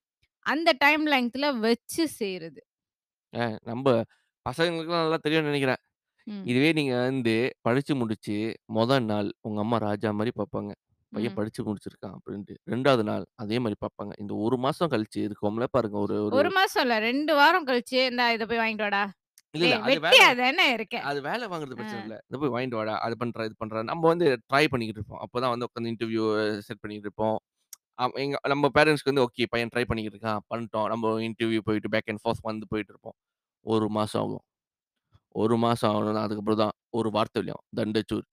அந்த 0.46 0.70
டைம் 0.80 1.06
லெங்த்ல 1.08 1.48
வச்சு 1.62 2.04
செய்றது. 2.20 2.62
அ 3.34 3.42
நம்ப 3.64 3.88
பசங்களுக்குலாம் 4.46 5.04
நல்லா 5.04 5.20
தெரியும்னு 5.20 5.50
நெனைக்கிறேன். 5.50 5.82
ம். 6.28 6.52
இதுவே 6.52 6.70
நீங்க 6.74 6.94
வந்து 7.02 7.36
படிச்சு 7.62 7.94
முடிச்சு, 7.98 8.38
மொத 8.76 9.00
நாள் 9.08 9.30
உங்க 9.42 9.60
அம்மா 9.66 9.78
ராஜா 9.86 10.12
மாரி 10.14 10.34
பாப்பாங்க. 10.36 10.72
பையன் 11.12 11.34
ம். 11.34 11.38
படிச்சு 11.38 11.62
முடிச்சிருக்கான் 11.68 12.16
அப்படின்ட்டு. 12.18 12.56
2வது 12.68 13.04
நாள் 13.10 13.26
அதே 13.40 13.58
மாரி 13.60 13.78
பாப்பாங்க. 13.82 14.14
இந்த 14.20 14.34
1 14.44 14.58
மாசம் 14.66 14.92
கழிச்சு 14.94 15.22
இருக்கோம்ல 15.28 15.68
பாருங்க 15.74 15.98
ஒரு 16.02 16.18
ஒரு 16.30 16.40
1 16.40 16.50
மாசம் 16.56 16.84
இல்ல 16.84 16.96
2 17.02 17.32
வாரம் 17.38 17.68
கழிச்சு, 17.68 18.00
"இந்தா 18.10 18.26
இத 18.32 18.44
போய் 18.46 18.62
வாங்கிட்டு 18.62 18.86
வாடா." 18.88 19.04
இல்ல, 19.56 19.64
இல்ல. 19.66 19.76
டேய் 19.76 19.82
அது 19.84 19.98
வேல 20.04 20.20
வெட்டியா 20.20 20.28
தானே 20.40 20.66
இருக்க. 20.76 20.98
அது 21.08 21.20
வேல 21.26 21.48
வாங்குறது. 21.52 21.78
பிரச்சனை 21.78 22.02
இல்ல. 22.04 22.16
"இத 22.28 22.38
போய் 22.42 22.54
வாங்கிட்டு 22.54 22.80
வாடா." 22.80 22.96
அது 23.06 23.16
பண்றேன், 23.22 23.48
இது 23.48 23.58
பண்றேன். 23.62 23.90
நம்ம 23.92 24.04
வந்து 24.12 24.28
ட்ரை 24.46 24.64
பண்ணிக்கிட்டு 24.72 25.02
இருப்போம். 25.02 25.22
அப்பதான் 25.26 25.54
வந்து 25.54 25.68
உட்காந்து 25.68 25.92
இன்டர்வியூ 25.94 26.24
செட் 26.68 26.82
பண்ணிட்டு 26.84 27.08
இருப்போம். 27.08 27.38
அ 28.00 28.10
எங்க 28.24 28.38
நம்ம 28.54 28.70
பேரன்ட்ஸ்க்கு 28.76 29.12
வந்து 29.12 29.26
ஓகே 29.28 29.48
பையன் 29.52 29.72
ட்ரை 29.74 29.86
பண்ணிக்கிட்டு 29.88 30.18
இருக்கான். 30.18 30.42
பண்ணிட்டோம். 30.52 30.88
நம்ம 30.94 31.14
இன்டர்வியூ 31.28 31.62
போயிட்டு 31.68 31.92
பேக் 31.96 32.10
அண்ட் 32.12 32.24
ஃபோர்த் 32.24 32.46
வந்து 32.46 32.68
போயிட்டு 32.74 32.94
இருப்போம். 32.96 33.18
1 33.66 33.88
மாசம் 33.98 34.22
ஆகும். 34.24 34.44
1 35.36 35.58
மாசம் 35.66 35.90
ஆகணும்னா 35.92 36.24
அதுக்கப்புறம் 36.28 36.64
தான் 36.64 36.76
ஒரு 36.94 37.10
வார்த்தை 37.12 37.40
வெளியாகும். 37.42 37.68
தண்டச்சோறு. 37.80 38.26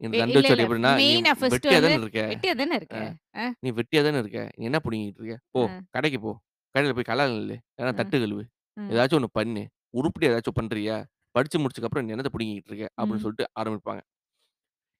இந்த 0.00 0.14
எ 0.14 0.22
இல்ல, 0.28 0.44
தண்டச்சோறு 0.44 0.50
இல்ல. 0.50 0.64
எப்படின்னா, 0.64 0.92
"நீ 1.00 1.16
மெயினா 1.16 1.32
ஃபர்ஸ்ட் 1.34 1.66
வெட்டியா 1.66 1.78
வந்து 1.84 1.84
தானே 1.84 1.98
இருக்க. 1.98 2.22
வெட்டியா 2.28 2.54
தானே 2.54 2.74
இருக்க. 2.80 2.96
அ 2.96 3.00
அ, 3.38 3.46
நீ 3.62 3.70
வெட்டியா 3.78 4.02
தானே 4.02 4.18
இருக்க. 4.18 4.40
நீ 4.56 4.64
என்ன 4.66 4.80
புடுங்கிட்டு 4.84 5.20
இருக்க? 5.22 5.36
போ 5.54 5.60
அ, 5.60 5.84
கடைக்கு 5.94 6.20
போ. 6.20 6.32
கடையில 6.74 6.94
போய் 6.96 7.10
கல்லால 7.10 7.32
நில்லு. 7.34 7.56
இல்லன்னா 7.72 7.92
அ, 7.92 7.96
தட்டு 8.00 8.18
கழுவு. 8.20 8.44
ம், 8.76 8.92
ஏதாச்சும் 8.92 9.20
ஒண்ணு 9.20 9.30
பண்ணு. 9.34 9.64
உருப்படியா 9.94 10.30
ஏதாச்சும் 10.32 10.58
பண்றியா? 10.60 10.98
படிச்சு 11.34 11.58
முடிச்சதுக்கப்புறம் 11.60 12.06
நீ 12.06 12.14
என்னத்த 12.14 12.32
புடுங்கிட்டு 12.34 12.72
இருக்க?" 12.72 12.88
அப்படின்னு 12.98 13.22
ம். 13.22 13.26
சொல்லிட்டு 13.26 13.46
ஆரம்பிப்பாங்க. 13.60 14.02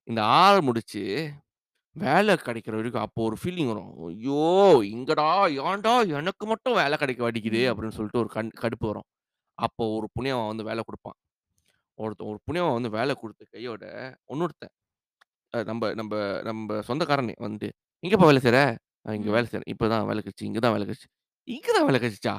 இந்த 0.09 0.21
6 0.39 0.61
முடிச்சு 0.63 1.03
வேலை 1.97 2.35
கிடைக்கிற 2.41 2.75
வரைக்கும் 2.77 3.05
அப்போ 3.05 3.21
ஒரு 3.25 3.37
ஃபீலிங் 3.37 3.71
வரும். 3.71 3.91
"ஐயோ! 4.07 4.41
எங்கடா? 4.91 5.29
ஏன்டா 5.65 5.93
எனக்கு 6.19 6.45
மட்டும் 6.47 6.77
வேலை 6.77 6.97
கிடைக்க 6.99 7.23
மாட்டேங்குது?" 7.23 7.63
ம். 7.63 7.71
அப்படின்னு 7.71 7.97
சொல்லிட்டு 7.99 8.23
ஒரு 8.23 8.31
கண் 8.31 8.53
கடுப்பு 8.63 8.87
வரும். 8.87 9.09
அப்போ 9.59 9.85
ஒரு 9.97 10.09
புண்ணியவான் 10.15 10.51
வந்து 10.53 10.65
வேலை 10.65 10.83
குடுப்பான். 10.85 11.19
ஒருத்தன் 11.99 12.29
ஒரு 12.29 12.41
புண்ணியவான் 12.47 12.77
வந்து 12.77 12.91
வேலை 12.91 13.15
குடுத்த 13.17 13.45
கையோட, 13.51 13.85
இன்னொருத்தன் 14.29 14.75
அ 15.55 15.65
நம்ப 15.65 15.85
நம்ப 15.95 16.15
நம்ப 16.45 16.81
சொந்தக்காரனே 16.89 17.35
வந்து, 17.41 17.69
"எங்கேப்பா 18.03 18.29
வேலை 18.31 18.43
செய்ற?" 18.45 18.59
"நான் 19.07 19.17
இங்க 19.17 19.29
ம். 19.29 19.35
வேலை 19.35 19.49
செய்றேன். 19.49 19.71
இப்ப 19.75 19.89
தான் 19.89 20.07
வேலை 20.07 20.21
கிடைச்சுச்சு. 20.21 20.49
இங்க 20.51 20.61
தான் 20.61 20.75
வேலை 20.75 20.87
கிடைச்சுச்சு." 20.87 21.11
"இங்க 21.49 21.69
தான் 21.73 21.87
வேலை 21.87 21.99
கிடைச்சுச்சா? 21.99 22.35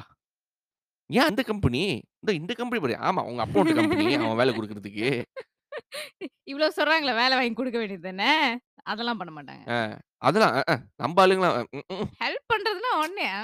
ஏன் 1.10 1.28
அந்த 1.28 1.42
கம்பெனி?" 1.46 1.82
"இந்த 2.22 2.32
இந்த 2.38 2.52
கம்பெனி 2.56 2.80
பாரு." 2.82 2.96
"ஆமா, 3.08 3.22
உங்க 3.30 3.42
வூட்டு 3.52 3.74
கம்பெனி. 3.76 4.06
அவன் 4.18 4.40
வேலை 4.40 4.52
குடுக்குறதுக்கு." 4.54 5.08
இவ்ளோ 6.46 6.68
சொல்றாங்களே 6.76 7.14
வேலை 7.20 7.34
வாங்கி 7.36 7.54
குடுக்க 7.54 7.78
வேண்டியது 7.80 8.06
தானே. 8.08 8.30
அதெல்லாம் 8.86 9.20
பண்ண 9.20 9.32
மாட்டாங்க. 9.36 9.66
அ 9.66 9.76
அதெல்லாம் 10.22 10.54
அ 10.64 10.74
நம்ப 10.96 11.18
ஆளுங்கலாம் 11.24 11.56
ம்ஹ்ம். 11.80 12.06
ஹெல்ப் 12.20 12.44
பண்றதுன்னா 12.50 12.90
ஒண்ணு. 13.00 13.26
ஆ. 13.36 13.42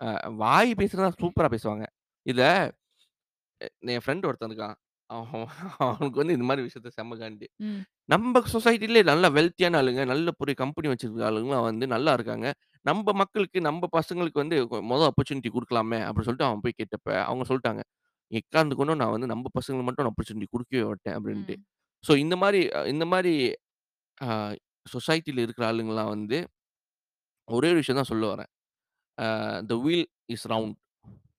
அ 0.00 0.08
வாய் 0.40 0.70
பேசுறதா 0.74 1.10
சூப்பரா 1.16 1.48
பேசுவாங்க. 1.52 1.84
இத 2.26 2.40
என் 3.88 4.02
ஃப்ரெண்ட் 4.04 4.26
ஒருத்தன் 4.28 4.50
இருக்கான். 4.50 4.76
அவன் 5.12 5.44
அவனுக்கு 5.86 6.18
வந்து 6.20 6.34
இந்த 6.36 6.46
மாரி 6.48 6.62
விஷயத்துல 6.66 6.92
செம்ம 6.96 7.16
காண்டு. 7.18 7.46
ம். 7.60 7.84
நம்ப 8.08 8.42
சொசைட்டிலே 8.54 9.02
நல்ல 9.10 9.26
வெல்த்தியான 9.36 9.78
ஆளுங்க, 9.80 10.02
நல்ல 10.12 10.30
பெரிய 10.40 10.56
கம்பெனி 10.62 10.88
வச்சிருக்க 10.92 11.28
ஆளுங்கலாம் 11.28 11.66
வந்து 11.68 11.86
நல்லா 11.94 12.12
இருக்காங்க. 12.18 12.48
நம்ப 12.84 13.14
மக்களுக்கு, 13.22 13.58
நம்ப 13.68 13.90
பசங்களுக்கு 13.96 14.40
வந்து 14.42 14.56
கொ 14.66 14.78
மொத 14.90 15.02
ஆப்பர்ச்சுனிட்டி 15.10 15.52
குடுக்கலாமே! 15.54 16.00
அப்டின்னு 16.06 16.28
சொல்லிட்டு 16.28 16.48
அவன் 16.48 16.64
போய் 16.64 16.78
கேட்டப்ப, 16.80 17.08
அவங்க 17.26 17.46
சொல்ட்டாங்க. 17.50 17.82
எக்காந்து 18.32 18.76
கொண்டும் 18.76 19.00
நான் 19.00 19.14
வந்து 19.14 19.30
நம்ப 19.32 19.50
பசங்களுக்கு 19.56 19.88
மட்டும் 19.88 20.04
நான் 20.04 20.14
ஆப்பர்ச்சுனிட்டி 20.14 20.48
குடுக்கவே 20.52 20.84
மாட்டேன் 20.90 21.16
அப்டின்ட்டு. 21.18 21.54
ம். 21.54 21.64
ஸோ 22.04 22.14
இந்த 22.22 22.36
மாரி 22.42 22.60
அ 22.72 22.90
இந்த 22.92 23.04
மாரி 23.12 23.34
அ 24.20 24.30
சொசைட்டில 24.86 25.42
இருக்கிற 25.44 25.64
ஆளுங்கலாம் 25.70 26.12
வந்து 26.14 26.38
ஒரே 27.48 27.68
ஒரு 27.68 27.80
விஷயம் 27.80 27.98
தான் 27.98 28.10
சொல்ல 28.10 28.24
வரேன். 28.32 28.50
Uh 29.18 29.26
"the 29.68 29.76
wheel 29.84 30.06
is 30.30 30.46
round." 30.52 30.76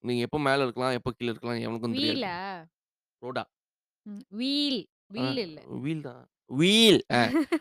நீங்க 0.03 0.21
எப்ப 0.27 0.39
மேல 0.43 0.65
இருக்கலாம், 0.65 0.95
எப்ப 0.95 1.11
கீழ 1.13 1.29
இருக்கலாம் 1.29 1.63
எவனுக்கும் 1.65 1.97
தெரியாது. 1.97 2.21
வீலா? 2.21 2.35
ரோடா. 3.21 3.43
ம். 4.05 4.23
வீல். 4.33 4.81
ஆ 5.19 5.25
வில் 5.25 5.39
இல்ல. 5.39 5.59
வீல் 5.83 6.03
தான். 6.03 6.23
வீல் 6.51 7.01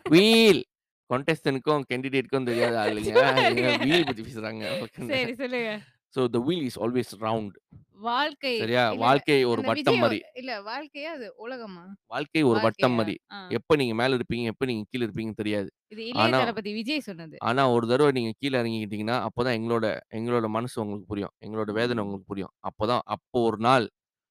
வீல் 0.09 0.61
கான்டெஸ்டன்ட்க்கும், 1.09 1.83
கேண்டிடேட்க்கும் 1.89 2.47
தெரியாத 2.49 2.75
ஆளுங்க. 2.83 3.11
இவங்க 3.53 3.71
வீல் 3.83 4.07
பத்தி 4.07 4.23
பேசுறாங்க. 4.23 4.63
உக்காந்து. 4.77 5.09
சரி 5.09 5.33
சொல்லுங்க. 5.35 5.71
So 6.13 6.21
the 6.29 6.39
wheel 6.47 6.65
is 6.67 6.79
always 6.83 7.13
round. 7.23 7.57
வாழ்க்கை 8.03 8.55
சரியா? 8.59 8.83
இல்ல 8.89 9.03
வாழ்க்கை 9.03 9.37
ஒரு 9.51 9.61
அந்த 9.61 9.67
வட்டம் 9.67 9.99
விஜய் 9.99 10.03
மாரி. 10.03 10.19
இல்ல 10.39 10.51
வாழ்க்கையா 10.67 11.11
அது 11.17 11.27
உலகமா? 11.39 11.85
வாழ்க்கை 12.11 12.41
ஒரு 12.45 12.59
வட்டம் 12.59 12.95
வாழ்க்கையா? 12.95 12.99
மாரி. 12.99 13.15
ஆ. 13.31 13.39
எப்ப 13.57 13.75
நீங்க 13.75 13.95
மேல 13.95 14.17
இருப்பீங்க, 14.17 14.45
எப்ப 14.53 14.65
நீங்க 14.65 14.85
கீழ 14.91 15.01
இருப்பீங்கன்னு 15.07 15.41
தெரியாது. 15.41 15.69
இது 15.91 16.01
இளைய 16.11 16.25
ஆனா 16.25 16.39
தளபதி 16.39 16.71
விஜய் 16.77 17.07
சொன்னது. 17.07 17.39
ஆனா 17.47 17.63
ஒரு 17.75 17.85
தடவ 17.89 18.09
நீங்க 18.17 18.31
கீழ 18.39 18.53
இறங்கிக்கிட்டீங்கன்னா, 18.61 19.17
அப்பதான் 19.27 19.57
எங்களோட 19.59 19.85
எங்களோட 20.17 20.47
மனசு 20.49 20.77
உங்களுக்கு 20.83 21.09
புரியும். 21.11 21.33
எங்களோட 21.45 21.71
வேதனை 21.79 21.99
ம். 21.99 22.05
உங்களுக்கு 22.05 22.31
புரியும். 22.31 22.53
அப்பதான் 22.69 23.03
அப்போ 23.15 23.39
ஒரு 23.49 23.59
நாள் 23.67 23.85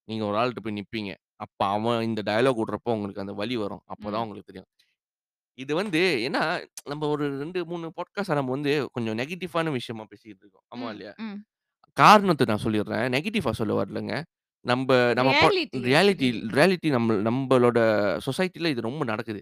நீங்க 0.09 0.25
ஒரு 0.31 0.39
ஆள்ட்ட 0.39 0.63
போய் 0.65 0.79
நிப்பீங்க. 0.79 1.13
அப்ப 1.43 1.61
அவன் 1.75 2.05
இந்த 2.05 2.21
டயலாக் 2.29 2.61
விடுறப்போ 2.61 2.91
உங்களுக்கு 2.95 3.25
அந்த 3.25 3.35
வலி 3.39 3.57
வரும். 3.59 3.83
அப்பதான் 3.93 4.21
ம். 4.21 4.25
உங்களுக்கு 4.25 4.51
தெரியும். 4.51 4.69
இது 5.59 5.73
வந்து 5.79 6.01
ஏன்னா, 6.27 6.43
நம்ம 6.87 7.09
ஒரு 7.09 7.27
2, 7.37 7.61
3 7.73 7.89
பாட்காஸ்ட்டா 7.99 8.37
நம்ம 8.39 8.53
வந்து 8.57 8.73
கொஞ்சம் 8.95 9.19
நெகட்டிவான 9.21 9.73
விஷயமா 9.77 10.05
பேசிக்கிட்டு 10.11 10.45
இருக்கோம். 10.45 10.67
ஆமா 10.73 10.87
ம். 10.87 10.93
இல்லையா? 10.95 11.15
ம். 11.25 11.39
காரணத்த 11.97 12.47
நான் 12.51 12.65
சொல்லிடுறேன். 12.65 13.07
நெகட்டிவா 13.15 13.53
சொல்ல 13.55 13.75
வரலங்க. 13.79 14.15
நம்ப 14.65 14.91
நம்ம 15.19 15.31
பா 15.37 15.49
ரியாலிட்டி 15.87 16.29
ரியாலிட்டி 16.53 16.89
நம்ம 16.93 17.15
நம்பளோட 17.29 17.79
சொசைட்டில 18.27 18.71
இது 18.75 18.83
ரொம்ப 18.83 19.03
நடக்குது. 19.07 19.41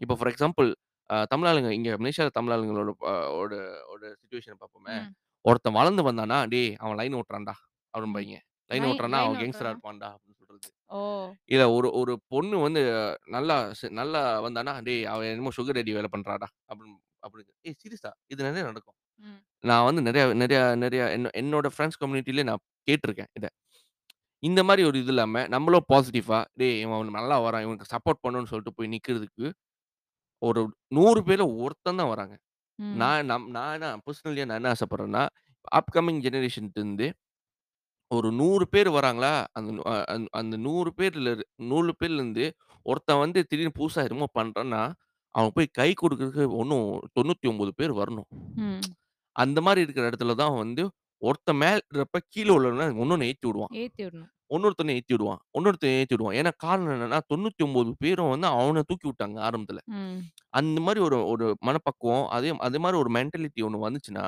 இப்போ 0.00 0.14
ஃபார் 0.16 0.30
எக்ஸாம்பிள் 0.32 0.68
அ 1.10 1.26
தமிழ் 1.32 1.48
ஆளுங்க 1.50 1.70
இங்க 1.76 1.90
மலேசியால 2.00 2.32
தமிழ் 2.34 2.54
ஆளுங்களோட 2.54 2.90
அ 3.10 3.34
ஓட 3.38 3.52
ஓட 3.92 4.02
சிச்சுவேஷன 4.20 4.56
பார்ப்போமே. 4.60 4.96
ம். 4.98 5.10
ஒருத்தன் 5.44 5.76
வளர்ந்து 5.76 6.02
வந்தான்னா, 6.08 6.38
"டேய் 6.48 6.72
அவன் 6.80 6.98
லைன் 6.98 7.16
ஓட்டுறான்டா" 7.16 7.54
ம். 7.94 8.40
லைன் 8.70 8.84
லைன் 8.84 8.88
ஓட்டுறான்னா, 8.88 9.18
லைன் 9.18 9.24
அவன் 9.24 9.38
கேங்ஸ்டரா 9.40 9.70
ஓட்டுறனா? 9.70 9.74
இருப்பான்டா 9.74 10.08
அப்படின்னு 10.14 10.38
சொல்றது. 10.40 10.68
ஓ! 10.90 11.00
இல்ல 11.48 11.64
ஒரு 11.76 11.88
ஒரு 12.00 12.12
பொண்ணு 12.30 12.56
வந்து 12.62 12.82
நல்லா 13.30 13.56
நல்லா 14.00 14.20
வந்தான்னா, 14.46 14.74
"டேய் 14.82 15.04
அவன் 15.12 15.30
என்னமோ 15.32 15.52
சுகர் 15.58 15.78
டேடி 15.78 15.94
வேல 15.96 16.10
பண்றான்டா" 16.14 16.48
அப்படின்னு 16.70 16.96
அப்படின்னு. 17.22 17.52
ஏய் 17.64 17.78
சீரியஸா 17.82 18.12
இது 18.30 18.40
நெறைய 18.46 18.64
நடக்கும். 18.68 18.96
ம். 19.22 19.40
நான் 19.64 19.86
வந்து 19.88 20.02
நெறைய 20.08 20.24
நெறைய 20.42 20.60
நெறைய 20.82 21.02
என்ன 21.16 21.32
என்னோட 21.40 21.68
ஃபிரெண்ட்ஸ் 21.74 22.00
கம்யூனிட்டிலயே 22.02 22.46
நான் 22.50 22.62
கேட்டுருக்கேன் 22.88 23.30
இத. 23.34 23.46
இந்த 24.42 24.60
மாரி 24.64 24.82
ஒரு 24.84 24.98
இது 24.98 25.12
இல்லாம, 25.12 25.42
நம்மளும் 25.50 25.86
பாசிட்டிவா, 25.90 26.40
"டேய் 26.56 26.76
இவன் 26.82 27.16
நல்லா 27.18 27.36
வரான். 27.44 27.64
இவனுக்கு 27.66 27.90
சப்போர்ட் 27.94 28.22
பண்ணணும்னு" 28.22 28.50
சொல்லிட்டு 28.52 28.76
போய் 28.78 28.92
நிக்கிறதுக்கு, 28.94 29.46
ஒரு 30.42 30.62
100 30.96 31.20
பேர்ல 31.26 31.44
ஒருத்தன் 31.60 32.00
தான் 32.00 32.12
வராங்க. 32.12 32.34
ம். 32.78 32.96
நான் 33.00 33.28
நம் 33.30 33.46
நான் 33.52 33.74
என்ன 33.76 33.90
பெர்சனலியா 34.06 34.46
நான் 34.46 34.60
என்ன 34.60 34.72
ஆசைப்படுறேன்னா, 34.74 35.24
அப்கமிங் 35.72 36.20
ஜெனரேஷன்ட்டருந்து 36.26 37.06
ஒரு 38.10 38.28
100 38.38 38.64
பேர் 38.72 38.88
வராங்களா, 38.94 39.30
அந்த 39.58 39.70
அ 39.90 39.96
அந் 40.14 40.24
அந்த 40.40 40.54
100 40.62 40.90
பேர்ல 40.98 41.30
100 41.68 41.92
பேர்லருந்து 42.00 42.44
ஒருத்தன் 42.86 43.20
வந்து 43.22 43.38
திடீர்னு 43.50 43.76
புதுசா 43.78 44.00
என்னமோ 44.06 44.28
பண்றான்னா, 44.38 44.82
அவன் 45.34 45.54
போய் 45.56 45.68
கை 45.78 45.90
குடுக்குறதுக்கு 45.94 46.44
இன்னும் 46.60 46.88
99 47.16 47.50
பேர் 47.80 47.92
வரணும். 48.00 48.28
ம். 48.58 48.80
அந்த 49.36 49.58
மாரி 49.62 49.82
இருக்கிற 49.84 50.04
இடத்துல 50.10 50.34
தான் 50.40 50.56
வந்து 50.60 50.84
ஒருத்தன் 51.22 51.60
மேல 51.62 51.78
இருக்கிறப்ப 51.80 52.18
கீழ 52.32 52.48
உள்ளவன 52.56 52.86
இன்னொன்னு 52.94 53.28
ஏத்தி 53.30 53.46
விடுவான். 53.46 53.72
ஏத்தி 53.76 54.02
விடணும். 54.04 54.30
ஏத்தி 54.94 55.14
விடுவான். 55.14 55.40
இன்னொருத்தன் 55.56 55.94
ஏத்தி 55.94 56.14
விடுவான். 56.14 56.36
ஏன்னா 56.40 56.52
காரணம் 56.64 56.94
என்னன்னா 56.96 57.20
99 57.26 57.92
பேரும் 58.02 58.32
வந்து 58.34 58.48
அவன 58.56 58.84
தூக்கி 58.88 59.06
விட்டாங்க 59.10 59.38
ஆரம்பத்துல. 59.48 59.80
ம். 59.88 60.20
அந்த 60.54 60.78
மாரி 60.86 61.00
ஒரு 61.08 61.18
ஒரு 61.32 61.46
மனப்பக்குவம், 61.68 62.26
அதே 62.36 62.50
அதே 62.66 62.80
மாரி 62.84 62.98
ஒரு 63.02 63.12
மென்டாலிட்டி 63.18 63.62
ஒண்ணு 63.68 63.86
வந்துச்சுன்னா, 63.86 64.26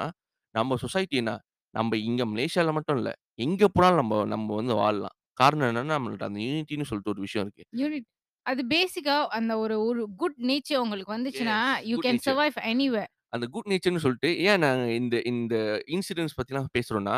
நம்ம 0.55 0.77
சொசைட்டி 0.85 1.17
என்ன, 1.23 1.33
நம்ப 1.75 1.95
இங்க 2.03 2.23
மலேசியால 2.27 2.73
மட்டும் 2.73 2.99
இல்ல, 2.99 3.11
எங்க 3.39 3.69
போனாலும் 3.69 4.01
நம்ப 4.03 4.17
நம்ப 4.27 4.51
வந்து 4.57 4.75
வாழலாம். 4.75 5.17
காரணம் 5.41 5.69
என்னன்னா, 5.71 5.97
நம்மள்ட்ட 5.97 6.31
அந்த 6.31 6.41
யூனிட்டின்னு 6.43 6.89
சொல்லிட்டு 6.91 7.15
ஒரு 7.15 7.23
விஷயம் 7.23 7.47
இருக்கு. 7.47 7.65
யூனிட் 7.73 8.07
அது 8.47 8.63
பேசிக்கா 8.69 9.17
அந்த 9.37 9.53
ஒரு 9.59 9.75
ஒரு 9.83 10.03
குட் 10.17 10.39
நேச்சர் 10.49 10.83
உங்களுக்கு 10.83 11.15
வந்துச்சுன்னா, 11.15 11.59
yes. 11.59 11.69
You 11.85 11.97
good 11.97 12.05
can 12.05 12.13
nature. 12.13 12.25
Survive 12.25 12.59
anywhere. 12.71 13.11
அந்த 13.33 13.47
குட் 13.55 13.69
நேச்சர்ன்னு 13.71 14.05
சொல்லிட்டு 14.05 14.31
ஏன் 14.45 14.61
நாங்க 14.61 14.87
இந்த 14.95 15.17
இந்த 15.33 15.55
இன்சிடென்ட்ஸ் 15.89 16.37
பத்திலாம் 16.39 16.73
பேசுறோம்னா, 16.77 17.17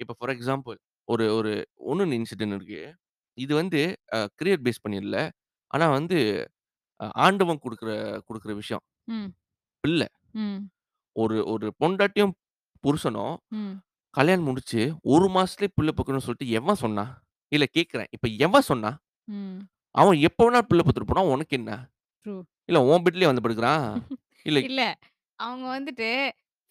இப்ப 0.00 0.14
ஃபார் 0.18 0.32
எக்ஸாம்பிள் 0.36 0.76
ஒரு 1.08 1.26
ஒரு 1.34 1.52
இன்னொன்னு 1.86 2.18
இன்சிடென்ட் 2.20 2.56
இருக்கு. 2.56 2.82
இது 3.38 3.52
வந்து 3.56 3.80
அ 4.14 4.28
கிரியேட் 4.38 4.64
பேஸ் 4.66 4.82
பண்ணி 4.82 4.98
இல்ல. 4.98 5.16
ஆனா 5.70 5.86
வந்து 5.90 6.18
அ 7.00 7.08
ஆண்டவன் 7.24 7.62
குடுக்குற 7.64 7.92
குடுக்குற 8.28 8.54
விஷயம். 8.56 8.82
ம். 9.08 9.36
பிள்ளை. 9.84 10.08
ம். 10.34 10.68
ஒரு 11.16 11.36
ஒரு 11.46 11.66
பொண்டாட்டியும், 11.80 12.34
புருஷனும் 12.84 13.36
ம். 13.50 13.80
கல்யாணம் 14.16 14.46
முடிச்சு 14.48 14.80
1 15.10 15.26
மாசத்திலேயே 15.34 15.72
பிள்ளை 15.76 15.92
பெக்கணும்னு 15.92 16.26
சொல்லிட்டு 16.26 16.52
எவன் 16.58 16.80
சொன்னா? 16.82 17.04
இல்ல 17.52 17.64
கேட்கிறேன். 17.74 18.10
இப்ப 18.12 18.28
எவன் 18.46 18.68
சொன்னா? 18.70 18.90
ம். 19.28 19.58
அவன் 19.94 20.18
எப்ப 20.28 20.40
வேணாலும் 20.44 20.68
பிள்ளை 20.70 20.82
பெத்துட்டு 20.84 21.10
போறான். 21.10 21.32
உனக்கு 21.34 21.54
என்ன? 21.58 21.72
ட்ரூ. 22.26 22.34
இல்ல 22.68 22.78
உன் 22.88 23.04
பெட்லயே 23.06 23.30
வந்து 23.30 23.44
படுக்குறான். 23.44 23.84
இல்ல 24.46 24.58
இல்ல. 24.62 24.82
அவங்க 25.38 25.66
வந்துட்டு 25.74 26.08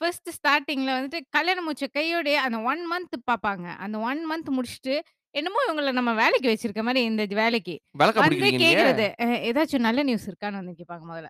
ஃபர்ஸ்ட் 0.01 0.29
ஸ்டார்ட்டிங்ல 0.37 0.91
வந்துட்டு 0.97 1.19
கல்யாணம் 1.35 1.65
முடிச்ச 1.67 1.87
கையோடயே 1.95 2.39
அந்த 2.45 2.57
1 2.65 2.83
மந்த் 2.91 3.15
பாப்பாங்க. 3.29 3.65
அந்த 3.83 3.97
1 4.05 4.23
மந்த் 4.31 4.49
முடிச்சுட்டு, 4.57 4.95
என்னமோ 5.35 5.59
இவங்கள 5.65 5.91
நம்ம 5.99 6.11
வேலைக்கு 6.21 6.47
வச்சிருக்க 6.51 6.83
மாரி 6.87 7.01
இந்த 7.05 7.23
வேலைக்கு. 7.35 7.75
வெளக்கா 7.95 8.21
வந்து 8.21 8.29
புடிக்கிறீங்க 8.29 8.57
நீங்க? 8.57 8.67
கேட்கறது. 8.67 9.07
அ 9.23 9.27
ஏதாச்சும் 9.49 9.85
நல்ல 9.87 10.03
நியூஸ் 10.09 10.27
இருக்கான்னு 10.29 10.61
வந்து 10.61 10.75
கேட்பாங்க 10.79 11.05
முதல்ல. 11.11 11.29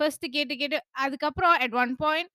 ஃபர்ஸ்ட் 0.00 0.26
கேட்டு 0.36 0.54
கேட்டு 0.62 0.78
அதுக்கப்புறம் 1.04 1.54
at 1.64 1.76
one 1.82 1.94
point 1.98 2.30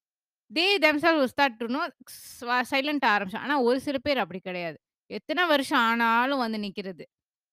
they 0.52 0.64
themselves 0.80 1.20
will 1.20 1.28
start 1.28 1.58
to 1.58 1.66
know 1.70 1.82
ஸ் 2.12 2.44
சைலன்ட்டா 2.72 3.10
ஆரம்பிச்சாங்க. 3.16 3.48
ஆனா 3.48 3.58
ஒரு 3.62 3.80
சில 3.80 3.98
பேர் 3.98 4.18
அப்படி 4.18 4.40
கிடையாது. 4.40 4.78
எத்தன 5.10 5.46
வருஷம் 5.48 5.84
ஆனாலும் 5.88 6.38
வந்து 6.38 6.58
நிக்கிறது. 6.58 7.04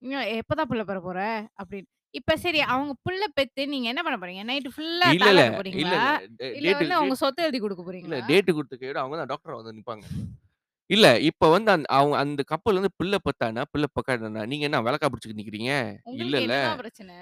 "இன்னும் 0.02 0.26
எப்பதான் 0.38 0.70
புள்ள 0.70 0.85
பெற 0.85 0.98
போற?" 1.00 1.20
அப்படின்னு. 1.61 1.88
இப்ப 2.14 2.37
சரி 2.37 2.61
அவங்க 2.66 2.92
புள்ள 3.06 3.22
பெத்து 3.35 3.62
நீங்க 3.68 3.88
என்ன 3.88 4.02
பண்ண 4.02 4.16
போறீங்க? 4.18 4.44
நைட் 4.44 4.68
ஃபுல்லா 4.76 5.09
இல்ல, 5.12 5.30
இல்ல. 5.35 5.44
வந்து 6.78 6.96
அவங்க 6.98 7.16
சொத்த 7.22 7.46
எழுதி 7.46 7.61
குடுக்க 7.61 7.82
போறீங்களா? 7.85 8.22
டேட் 8.30 8.50
குடுத்த 8.52 8.76
கையோட 8.76 8.98
அவங்க 9.02 9.16
தான் 9.16 9.32
டாக்டரா 9.32 9.59
வந்து 9.61 9.76
நிப்பாங்க. 9.78 10.04
இல்ல 10.90 11.07
இப்ப 11.20 11.49
வந்து 11.51 11.70
அந் 11.70 11.85
அவங்க 11.92 12.16
அந்த 12.16 12.42
கப்பல் 12.42 12.75
வந்து 12.75 12.90
பிள்ளை 12.96 13.18
பெத்தானா, 13.20 13.62
பிள்ளை 13.70 13.88
பெக்காதனா, 13.94 14.42
நீங்க 14.46 14.64
என்ன 14.64 14.81
வெளக்கா 14.83 15.09
புடிச்சுட்டு 15.12 15.38
நிக்கிறீங்க? 15.38 15.72
உங்களுக்கு 16.05 16.42
இல்லல்ல. 16.42 16.55
என்னதான் 16.59 16.79
பிரச்சனை? 16.79 17.16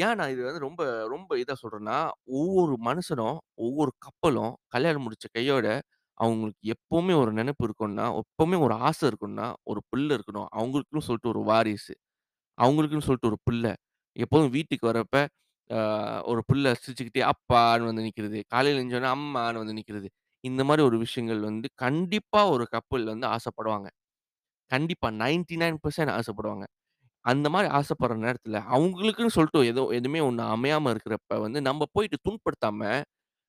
ஏன் 0.00 0.16
நான் 0.16 0.30
இது 0.30 0.42
வந்து 0.44 0.60
ரொம்ப 0.60 0.82
ரொம்ப 1.08 1.30
இதா 1.36 1.54
சொல்றேன்னா, 1.62 1.98
ஒவ்வொரு 2.38 2.74
மனுஷனும், 2.84 3.38
ஒவ்வொரு 3.58 3.92
கப்பலும் 3.98 4.54
கல்யாணம் 4.68 5.04
முடிச்ச 5.06 5.28
கையோட, 5.32 5.66
அவங்களுக்கு 6.18 6.64
எப்பவுமே 6.74 7.14
ஒரு 7.16 7.32
நெனப்பு 7.34 7.64
இருக்கும்னா, 7.66 8.06
எப்பவுமே 8.22 8.58
ஒரு 8.60 8.74
ஆசை 8.86 9.04
இருக்கும்னா, 9.10 9.48
ஒரு 9.64 9.80
பிள்ளை 9.90 10.12
இருக்கணும். 10.16 10.48
அவங்களுக்குன்னு 10.56 11.06
சொல்லிட்டு 11.08 11.28
ஒரு 11.28 11.42
வாரிசு. 11.44 11.94
அவங்களுக்குன்னு 12.58 13.08
சொல்லிட்டு 13.08 13.30
ஒரு 13.30 13.38
பிள்ளை. 13.44 13.72
எப்போதும் 14.16 14.50
வீட்டுக்கு 14.50 14.86
வரப்ப, 14.92 15.16
ஒரு 16.24 16.42
பிள்ளை 16.46 16.70
சிரிச்சுக்கிட்டே 16.82 17.22
அப்பான்னு 17.32 17.88
வந்து 17.90 18.04
நிக்கிறது. 18.04 18.38
காலையில 18.48 18.82
எந்திரிச்சோனே 18.82 19.10
அம்மான்னு 19.16 19.62
வந்து 19.62 19.74
நிக்கிறது. 19.74 20.08
இந்த 20.44 20.62
மாரி 20.64 20.82
ஒரு 20.84 20.96
விஷயங்கள் 21.02 21.40
வந்து 21.46 21.68
கண்டிப்பா 21.82 22.40
ஒரு 22.54 22.64
கப்பிள் 22.74 23.04
வந்து 23.10 23.26
ஆசைப்படுவாங்க. 23.34 23.88
கண்டிப்பா 24.70 25.08
99% 25.18 25.76
ஆசைப்படுவாங்க. 26.18 26.66
அந்த 27.24 27.46
மாரி 27.50 27.68
ஆசைப்படுற 27.78 28.16
நேரத்துல, 28.24 28.58
அவங்களுக்குன்னு 28.74 29.36
சொல்லிட்டு 29.36 29.60
ஏதோ 29.72 29.84
எதுவுமே 29.94 30.20
ஒண்ணு 30.28 30.44
அமையாம 30.54 30.92
இருக்கிறப்ப 30.94 31.40
வந்து, 31.46 31.60
நம்ம 31.62 31.86
போயிட்டு 31.94 32.18
துன்புறுத்தாம, 32.26 32.80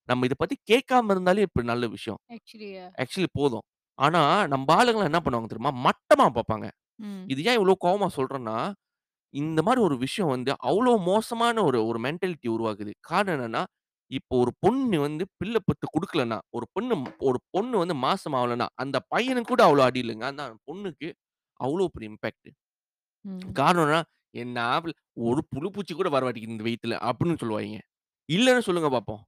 நம்ம 0.10 0.28
இத 0.28 0.36
பத்தி 0.40 0.58
கேட்காம 0.72 1.12
இருந்தாலே 1.16 1.46
இப்ப 1.50 1.64
நல்ல 1.72 1.88
விஷயம். 1.92 2.20
ஆக்சுவலி 2.30 2.70
ஆக்சுவலி 2.98 3.30
போதும். 3.36 3.66
ஆனா, 4.00 4.22
நம்ப 4.54 4.70
ஆளுங்கலாம் 4.78 5.10
என்ன 5.12 5.22
பண்ணுவாங்க 5.24 5.50
தெரியுமா? 5.50 5.74
மட்டமா 5.86 6.28
பார்ப்பாங்க. 6.36 6.68
ம். 7.00 7.30
இது 7.30 7.42
ஏன் 7.46 7.60
இவ்ளோ 7.60 7.76
கோவமா 7.84 8.10
சொல்றேன்னா, 8.18 8.58
இந்த 9.34 9.60
மாரி 9.64 9.82
ஒரு 9.82 9.96
விஷயம் 10.04 10.32
வந்து 10.32 10.52
அவ்ளோ 10.68 10.94
மோசமான 11.06 11.64
ஒரு 11.64 11.80
ஒரு 11.88 12.00
மென்டாலிட்டி 12.02 12.50
உருவாக்குது. 12.52 12.94
காரணம் 13.06 13.36
என்னன்னா, 13.38 13.64
இப்போ 14.12 14.34
ஒரு 14.42 14.52
பொண்ணு 14.64 14.98
வந்து 15.02 15.24
பிள்ளை 15.40 15.60
பெத்து 15.62 15.86
குடுக்கலன்னா, 15.90 16.40
ஒரு 16.54 16.66
பொண்ணு 16.76 16.96
ஒரு 17.24 17.40
பொண்ணு 17.54 17.76
வந்து 17.82 17.96
மாசம் 18.04 18.38
ஆவலன்னா, 18.40 18.68
அந்த 18.80 18.98
பையனுக்கு 19.12 19.52
கூட 19.52 19.64
அவ்ளோ 19.68 19.84
அடி 19.88 20.02
இல்லங்க. 20.04 20.26
ஆனா 20.32 20.46
பொண்ணுக்கு 20.68 21.10
அவ்ளோ 21.60 21.88
பெரிய 21.94 22.12
இம்பாக்ட். 22.12 22.50
ம். 23.26 23.60
காரணம் 23.60 23.88
என்ன? 23.88 23.98
"என்னா 24.36 24.64
பிள்ள 24.82 24.94
ஒரு 25.26 25.42
புழு 25.52 25.68
பூச்சி 25.76 25.94
கூட 25.94 26.10
வர 26.12 26.24
மாட்டேங்குது 26.26 26.56
இந்த 26.56 26.66
வயித்துல" 26.68 26.96
அப்படின்னு 27.08 27.40
சொல்லுவாய்ங்க. 27.42 27.80
இல்லன்னு 28.30 28.66
சொல்லுங்க 28.68 28.90
பாப்போம். 28.96 29.22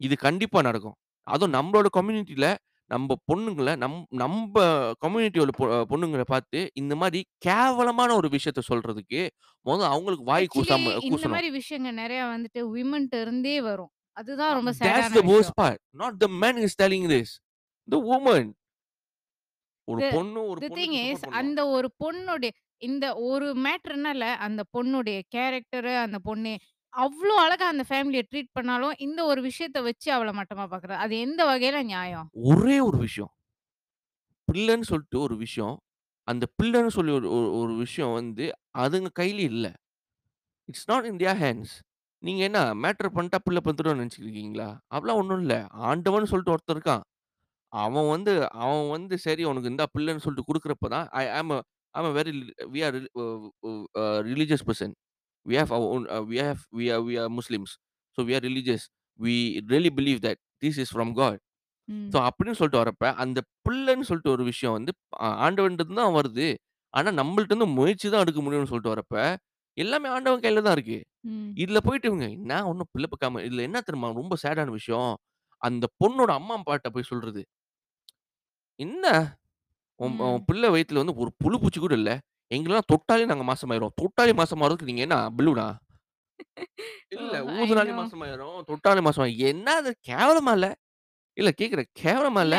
இது 0.00 0.16
கண்டிப்பா 0.24 0.60
நடக்கும். 0.62 0.96
அதுவும் 1.26 1.56
நம்பளோட 1.56 1.88
கம்யூனிட்டில 1.96 2.46
நம்ப 2.90 3.16
பொண்ணுங்கள 3.28 3.70
நம் 3.82 3.94
நம்ப 4.22 4.56
கம்யூனிட்டியோட 5.02 5.52
பொ 5.58 5.64
பொண்ணுங்கள 5.90 6.24
பார்த்து 6.28 6.60
இந்த 6.80 6.94
மாரி 7.02 7.20
கேவலமான 7.46 8.10
ஒரு 8.20 8.28
விஷயத்த 8.34 8.62
சொல்றதுக்கு, 8.68 9.22
மொத 9.66 9.80
அவங்களுக்கு 9.92 10.26
வாய் 10.28 10.52
ஆக்சுவலி 10.54 10.54
கூசாம 10.54 10.94
இந்த 11.06 11.24
கூசணும். 11.24 11.32
மாரி 11.32 11.48
விஷயங்கள் 11.56 11.98
நெறைய 11.98 12.22
வந்துட்டு 12.28 12.60
விமென்ட்ட 12.72 13.16
இருந்தே 13.24 13.56
வரும். 13.62 13.92
அதுதான் 14.16 14.54
ரொம்ப 14.56 14.70
சேடான 14.80 15.10
த 15.10 15.22
விஷயம். 15.28 15.56
Part. 15.56 15.80
Not 15.94 16.18
the 16.18 16.28
man 16.42 16.60
is 16.64 16.76
telling 16.82 17.08
this. 17.12 17.32
The 17.88 17.98
woman. 18.08 18.50
ஒரு 19.88 20.00
பொண்ணு 20.14 20.40
ஒரு 20.50 20.60
தி 20.62 20.68
திங் 20.78 20.96
இஸ். 21.04 21.24
அந்த 21.40 21.60
ஒரு 21.76 21.88
பொண்ணுடைய 22.00 22.52
இந்த 22.82 23.06
ஒரு 23.28 23.48
மேட்டர்னால 23.64 24.22
அந்த 24.46 24.62
பொண்ணுடைய 24.74 25.18
கேரக்டரு, 25.34 25.92
அந்த 26.04 26.18
பொண்ணு 26.20 26.52
அவ்ளோ 26.92 27.34
அழகா 27.42 27.66
அந்த 27.68 27.84
ஃபேமிலிய 27.88 28.22
ட்ரீட் 28.30 28.50
பண்ணாலும், 28.52 28.94
இந்த 28.98 29.20
ஒரு 29.24 29.40
விஷயத்த 29.42 29.78
வச்சு 29.82 30.08
அவள 30.12 30.30
மட்டமா 30.38 30.64
பார்க்குறா. 30.72 30.96
அது 31.04 31.14
எந்த 31.18 31.40
வகையில 31.44 31.78
நியாயம்? 31.84 32.26
ஒரே 32.48 32.76
ஒரு 32.80 32.98
விஷயம். 32.98 33.32
பிள்ளைன்னு 34.48 34.88
சொல்லிட்டு 34.88 35.18
ஒரு 35.20 35.36
விஷயம். 35.36 35.76
அந்த 36.28 36.44
பிள்ளைன்னு 36.58 36.92
சொல்லி 36.96 37.12
ஒரு 37.12 37.28
ஒரு 37.30 37.48
ஒரு 37.60 37.72
விஷயம் 37.76 38.12
வந்து 38.12 38.44
அதுங்க 38.78 39.10
கையில 39.20 39.40
இல்ல. 39.52 39.66
It's 40.68 40.88
not 40.88 41.06
in 41.06 41.18
their 41.18 41.40
hands. 41.42 41.74
நீங்க 42.22 42.40
என்ன 42.48 42.58
மேட்டர் 42.82 43.14
பண்ணிட்டா 43.14 43.38
பிள்ளை 43.44 43.60
பெத்துருவான்னு 43.62 44.02
நெனச்சுட்டு 44.02 44.26
இருக்கீங்களா? 44.26 44.66
அதெல்லாம் 44.94 45.20
ஒண்ணும் 45.22 45.40
இல்ல. 45.42 45.54
ஆண்டவன்னு 45.88 46.30
சொல்லிட்டு 46.32 46.54
ஒருத்தன் 46.54 46.76
இருக்கான். 46.76 47.02
அவன் 47.72 48.08
வந்து 48.14 48.32
அவன் 48.62 48.86
வந்து 48.94 49.14
சரி 49.26 49.42
உனக்கு 49.50 49.70
இந்தா 49.72 49.86
பிள்ளைன்னு 49.94 50.24
சொல்லிட்டு 50.24 50.48
குடுக்குறப்ப 50.48 50.88
தான் 50.94 51.06
I 51.20 51.24
am 51.38 51.52
uh 51.56 51.58
I 51.94 52.02
uh 52.02 52.12
very 52.18 52.32
we 52.74 52.80
are 52.88 52.98
uh 53.18 53.26
uh 54.00 54.04
religious 54.30 54.66
person. 54.68 54.94
We 55.46 55.56
have 55.60 55.72
our 55.76 55.90
own 55.94 56.06
we 56.30 56.38
have 56.42 56.62
we 56.80 56.86
are 56.94 57.04
we 57.08 57.16
are 57.22 57.32
Muslims. 57.38 57.74
So 58.18 58.26
we 58.28 58.34
are 58.38 58.46
religious. 58.50 58.86
We 59.20 59.36
really 59.72 59.92
believe 60.00 60.20
that 60.26 60.40
this 60.64 60.80
is 60.84 60.92
from 60.94 61.12
God. 61.20 61.40
So 62.12 62.18
hmm. 62.18 62.26
அப்படின்னு 62.28 62.58
சொல்லிட்டு 62.58 62.82
வரப்ப, 62.82 63.04
அந்த 63.24 63.38
பிள்ளைன்னு 63.66 64.08
சொல்லிட்டு 64.10 64.34
ஒரு 64.36 64.44
விஷயம் 64.50 64.76
வந்து 64.78 64.92
ஆண்டவன்ட்டருந்து 65.46 66.02
தான் 66.02 66.16
வருது. 66.18 66.48
ஆனா 66.94 67.10
நம்மள்ட்டருந்து 67.20 67.68
முயற்சி 67.78 68.06
தான் 68.08 68.24
எடுக்க 68.24 68.40
முடியும்னு 68.42 68.70
சொல்லிட்டு 68.72 68.94
வரப்ப, 68.94 69.16
எல்லாமே 69.76 70.08
ஆண்டவன் 70.08 70.42
கையில 70.42 70.62
தான் 70.62 70.76
இருக்கு. 70.76 70.98
ம். 71.24 71.58
இதுல 71.58 71.80
போயிட்டு 71.82 72.08
இவங்க 72.08 72.26
என்ன 72.36 72.52
ஒண்ணும் 72.70 72.90
பிள்ளை 72.92 73.08
பெக்காம 73.10 73.42
இதுல 73.46 73.64
என்ன 73.64 73.80
தெரியுமா 73.82 74.10
ரொம்ப 74.20 74.36
சேடான 74.42 74.70
விஷயம்? 74.76 75.12
அந்த 75.62 75.86
பொண்ணோட 76.00 76.30
அம்மா, 76.38 76.54
அப்பாட்ட 76.58 76.88
போய் 76.94 77.10
சொல்றது. 77.10 77.42
"என்ன 78.80 79.04
உன் 80.00 80.14
உன் 80.26 80.38
ம். 80.38 80.44
பிள்ளை 80.48 80.68
வயித்துல 80.72 81.02
வந்து 81.02 81.16
ஒரு 81.18 81.32
புழு 81.38 81.56
பூச்சி 81.60 81.80
கூட 81.80 81.94
இல்ல. 82.00 82.12
எங்களுக்கெல்லாம் 82.50 82.90
தொட்டாலே 82.92 83.26
நாங்க 83.30 83.44
மாசமாயிருவோம். 83.48 83.96
தொட்டாலே 84.00 84.34
மாசமாறதுக்கு 84.38 84.90
நீங்க 84.90 85.04
என்ன 85.06 85.18
பலூனா? 85.38 85.66
இல்ல! 87.16 87.34
ஐ 87.58 87.58
ஊதுனாலே 87.58 87.92
நோ. 87.92 87.98
மாசமாயிரும். 88.00 88.58
தொட்டாலே 88.70 89.02
மாசமாயிரும். 89.02 89.42
என்ன 89.50 89.68
அது 89.80 89.90
கேவலமா 90.08 90.54
இல்ல? 90.58 90.68
இல்ல 91.36 91.50
கேட்கிறேன். 91.54 91.90
கேவலமா 92.02 92.42
இல்ல 92.42 92.56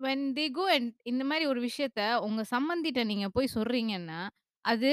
வென் 0.00 0.24
தே 0.34 0.44
கோ 0.50 0.64
அண்ட் 0.74 0.90
இந்த 1.04 1.22
மாரி 1.24 1.44
ஒரு 1.46 1.60
விஷயத்த 1.62 2.00
உங்க 2.26 2.42
சம்மந்திட்ட 2.50 3.02
நீங்க 3.04 3.26
போய் 3.30 3.54
சொல்றீங்கன்னா, 3.54 4.20
அது 4.64 4.90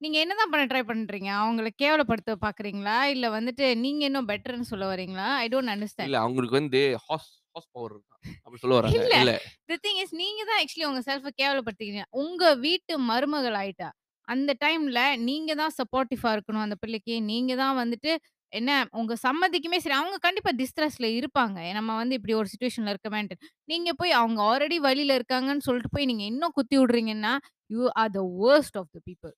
நீங்க 0.00 0.16
என்னதான் 0.18 0.50
பண்ண 0.52 0.64
ட்ரை 0.66 0.80
பண்றீங்க? 0.82 1.30
அவங்கள 1.36 1.68
கேவலப்படுத்த 1.82 2.32
பார்க்குறீங்களா? 2.42 2.96
இல்ல 3.06 3.26
வந்துட்டு 3.30 3.66
நீங்க 3.76 4.02
இன்னும் 4.04 4.28
பெட்டர்ன்னு 4.28 4.70
சொல்ல 4.70 4.86
வரீங்களா? 4.92 5.28
ஐ 5.36 5.46
டோன்ட் 5.46 5.64
இல்ல 5.64 5.74
அண்டர்ஸ்டாண்ட். 5.74 6.16
அவங்களுக்கு 6.24 6.58
வந்து 6.58 6.80
ஹாஸ் 7.06 7.30
ஹார்ஸ் 7.54 7.70
பவர் 7.72 7.92
இருக்கான். 7.94 8.20
அப்படி 8.44 8.60
சொல்ல 8.62 8.74
வராங்க. 8.78 8.98
இல்ல. 8.98 9.16
இல்ல. 9.18 9.32
தி 9.70 9.76
திங் 9.84 10.00
இஸ் 10.02 10.14
நீங்க 10.16 10.40
தான் 10.44 10.58
ஆக்சுவலி 10.60 10.86
உங்க 10.88 11.02
செல்ஃப 11.06 11.30
கேவலப்படுத்திக்கிறீங்க. 11.40 12.06
உங்க 12.22 12.52
வீட்டு 12.64 12.94
மருமகள் 13.10 13.56
ஆயிட்டா. 13.56 13.88
அந்த 14.28 14.52
டைம்ல 14.64 15.00
நீங்க 15.26 15.54
தான் 15.54 15.74
சப்போர்ட்டிவா 15.78 16.30
இருக்கணும் 16.36 16.64
அந்த 16.64 16.76
பிள்ளைக்கு. 16.80 17.14
நீங்க 17.26 17.52
தான் 17.56 17.76
வந்துட்டு 17.78 18.12
என்ன 18.52 18.70
உங்க 18.92 19.14
சம்மதிக்குமே 19.22 19.78
சரி, 19.78 19.94
அவங்க 19.94 20.16
கண்டிப்பா 20.18 20.50
டிஸ்ட்ரெஸ்ல 20.56 21.06
இருப்பாங்க. 21.16 21.58
நம்ம 21.72 21.96
வந்து 21.96 22.14
இப்படி 22.14 22.34
ஒரு 22.34 22.48
சிச்சுவேஷன்ல 22.52 22.92
இருக்கமேன்ட்டு. 22.94 23.36
நீங்க 23.64 23.90
போய் 23.94 24.12
அவங்க 24.12 24.40
ஆல்ரெடி 24.44 24.78
வலியில 24.82 25.16
இருக்காங்கன்னு 25.18 25.66
சொல்லிட்டு 25.68 25.94
போய் 25.94 26.04
நீங்க 26.04 26.24
இன்னும் 26.24 26.54
குத்தி 26.54 26.76
விடுறீங்கன்னா, 26.78 27.32
you 27.70 27.84
are 28.02 28.12
the 28.12 28.22
worst 28.40 28.78
of 28.78 28.92
the 28.92 29.00
people. 29.06 29.34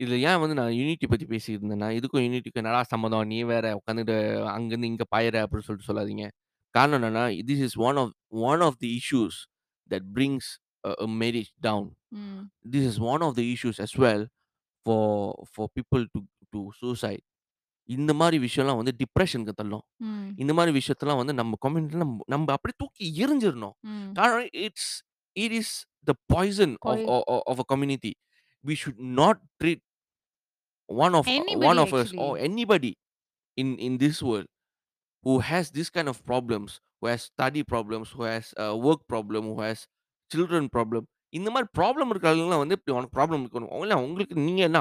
இதுல 0.00 0.16
ஏன் 0.20 0.38
வந்து 0.38 0.54
நான் 0.54 0.72
யூனிட்டி 0.72 1.06
பத்தி 1.06 1.24
பேசிட்டு 1.26 1.56
இருந்தேன்னா, 1.56 1.88
இதுக்கும் 1.98 2.22
யூனிட்டிக்கும் 2.24 2.60
என்னடா 2.62 2.82
சம்மந்தம்? 2.82 3.26
நீ 3.26 3.42
வேற 3.42 3.64
உட்காந்துட்டு 3.74 4.16
அங்கருந்து 4.56 4.84
இங்க 4.84 5.04
பாயுற 5.16 5.36
அப்படின்னு 5.44 5.66
சொல்லிட்டு 5.68 5.90
சொல்லாதீங்க. 5.90 6.26
காரணம் 6.74 7.02
என்னன்னா, 7.02 7.24
this 7.48 7.62
is 7.62 7.78
one 7.78 7.96
of 7.96 8.12
one 8.42 8.60
of 8.60 8.78
the 8.78 8.90
issues 8.98 9.38
that 9.90 10.06
brings 10.14 10.50
uh 10.84 10.92
uh 11.00 11.06
marriage 11.20 11.50
down. 11.60 11.88
Hmm. 12.18 12.42
This 12.70 12.86
is 12.86 13.00
one 13.12 13.20
of 13.20 13.34
the 13.34 13.46
issues 13.54 13.80
as 13.84 13.96
well 13.98 14.24
for 14.86 15.32
for 15.54 15.70
people 15.74 16.04
to 16.12 16.20
to 16.50 16.62
suicide. 16.72 17.22
இந்த 17.88 18.14
மாரி 18.14 18.38
விஷயம்லாம் 18.38 18.80
வந்து 18.80 18.94
டிப்ரஷனுக்கு 19.02 19.54
தள்ளும். 19.54 19.84
ம். 20.00 20.28
இந்த 20.36 20.52
மாரி 20.54 20.72
விஷயத்தலாம் 20.80 21.20
வந்து 21.22 21.34
நம்ம 21.34 21.56
கம்யூனிட்டில 21.66 22.02
நம் 22.04 22.18
நம்ப 22.26 22.48
அப்படியே 22.52 22.76
தூக்கி 22.82 23.06
எறிஞ்சிரணும். 23.24 23.76
ம். 23.86 24.08
காரணம் 24.12 24.48
it's 24.64 24.90
it 25.36 25.56
is 25.60 25.74
the 26.04 26.14
poison 26.26 26.74
of 26.86 27.04
ah 27.10 27.18
of 27.52 27.64
community. 27.66 28.12
We 28.64 28.74
should 28.84 29.02
not 29.20 29.40
treat 29.60 29.84
one 30.88 31.14
of 31.14 31.24
one 31.26 31.36
anybody 31.38 31.78
of 31.84 31.92
us 31.92 32.08
or 32.16 32.30
actually. 32.30 32.44
anybody 32.48 32.92
in 33.58 33.68
in 33.78 33.94
this 33.98 34.18
world 34.22 34.48
who 35.24 35.34
has 35.40 35.70
this 35.70 35.88
kind 35.90 36.08
of 36.08 36.18
problems, 36.24 36.70
who 37.02 37.06
has 37.08 37.22
study 37.32 37.62
problems, 37.64 38.08
who 38.10 38.24
has 38.24 38.46
a 38.58 38.76
work 38.86 39.00
problem, 39.06 39.44
who 39.50 39.58
has 39.60 39.78
children 40.30 40.66
problem. 40.76 41.04
இந்த 41.32 41.48
மாரி 41.54 41.66
problem 41.78 42.10
இருக்க 42.10 42.30
ஆளுங்கலாம் 42.30 42.62
வந்து 42.62 42.76
இப்படி 42.76 42.92
உனக்கு 42.96 43.16
problem 43.16 43.42
இருக்கணும். 43.44 43.72
இல்ல 43.84 43.96
உங்களுக்கு 44.04 44.34
நீங்க 44.46 44.62
என்ன? 44.68 44.78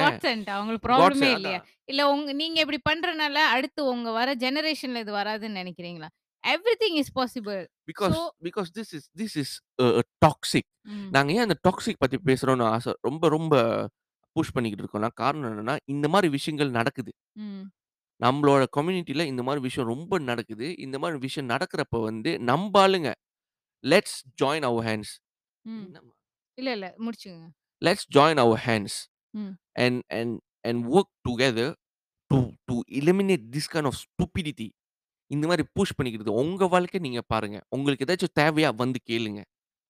காட் 0.00 0.24
சென்ட் 0.26 0.48
அவங்களுக்கு 0.56 0.86
காட் 0.86 0.98
ப்ராப்ளமே 1.02 1.30
இல்லையா? 1.36 1.60
இல்ல 1.88 2.02
உங்க 2.10 2.32
நீங்க 2.32 2.58
இப்படி 2.64 2.80
பண்றனால 2.90 3.38
அடுத்து 3.54 3.80
உங்க 3.84 4.10
வர 4.10 4.34
ஜெனரேஷன்ல 4.44 5.02
இது 5.04 5.12
வராதுன்னு 5.12 5.60
நெனைக்கிறீங்களா? 5.60 6.08
Everything 6.44 6.98
is 7.02 7.12
possible. 7.18 7.62
Because 7.90 8.18
because 8.48 8.70
this 8.78 8.92
is 8.98 9.08
this 9.20 9.36
is 9.42 9.54
toxic. 10.24 10.68
நாங்க 11.16 11.32
ஏன் 11.32 11.46
அந்த 11.46 11.58
டாக்ஸிக் 11.68 12.02
பத்தி 12.04 12.18
பேசுறோம்னு 12.30 12.66
ஆச 12.74 12.94
ரொம்ப 13.08 13.28
ரொம்ப 13.28 13.54
புஷ் 14.32 14.52
பண்ணிக்கிட்டு 14.52 14.84
இருக்கோம்னா, 14.84 15.08
காரணம் 15.14 15.52
என்னன்னா, 15.52 15.76
இந்த 15.84 16.08
மாரி 16.08 16.28
விஷயங்கள் 16.28 16.70
நடக்குது. 16.70 17.12
ம். 17.32 17.60
நம்மளோட 18.22 18.66
கம்யூனிட்டில 18.76 19.24
இந்த 19.24 19.42
மாரி 19.42 19.60
விஷயம் 19.60 19.88
ரொம்ப 19.88 20.18
நடக்குது. 20.18 20.76
இந்த 20.78 20.98
மாரி 20.98 21.16
விஷயம் 21.18 21.50
நடக்கிறப்ப 21.50 22.02
வந்து 22.02 22.38
நம்ப 22.40 22.88
ஆளுங்க 22.88 23.12
லெட்ஸ் 23.84 24.18
ஜாயின் 24.42 24.62
அவர் 24.62 24.86
ஹேண்ட்ஸ். 24.86 25.14
ம். 25.62 25.84
என்னம்மா? 25.84 26.12
இல்ல, 26.54 26.72
இல்ல. 26.72 26.94
முடிச்சுக்கங்க. 26.98 27.48
Let's 27.84 28.08
join 28.14 28.36
our 28.36 28.62
hands 28.66 29.00
hmm. 29.30 29.48
And 29.72 30.02
and 30.08 30.40
and 30.60 30.84
work 30.92 31.12
together 31.28 31.74
to 32.26 32.50
to 32.64 32.80
eliminate 32.90 33.44
this 33.50 33.68
kind 33.72 33.84
of 33.84 34.00
stupidity. 34.04 34.70
இந்த 35.26 35.46
மாரி 35.46 35.64
புஷ் 35.72 35.92
பண்ணிக்கிறது. 36.02 36.28
உங்க 36.28 36.66
வாழ்க்கை 36.66 37.00
நீங்க 37.00 37.22
பாருங்க. 37.26 37.62
உங்களுக்கு 37.68 38.04
ஏதாச்சும் 38.04 38.40
தேவையா 38.40 38.74
வந்து 38.76 39.00
கேளுங்க. 39.10 39.42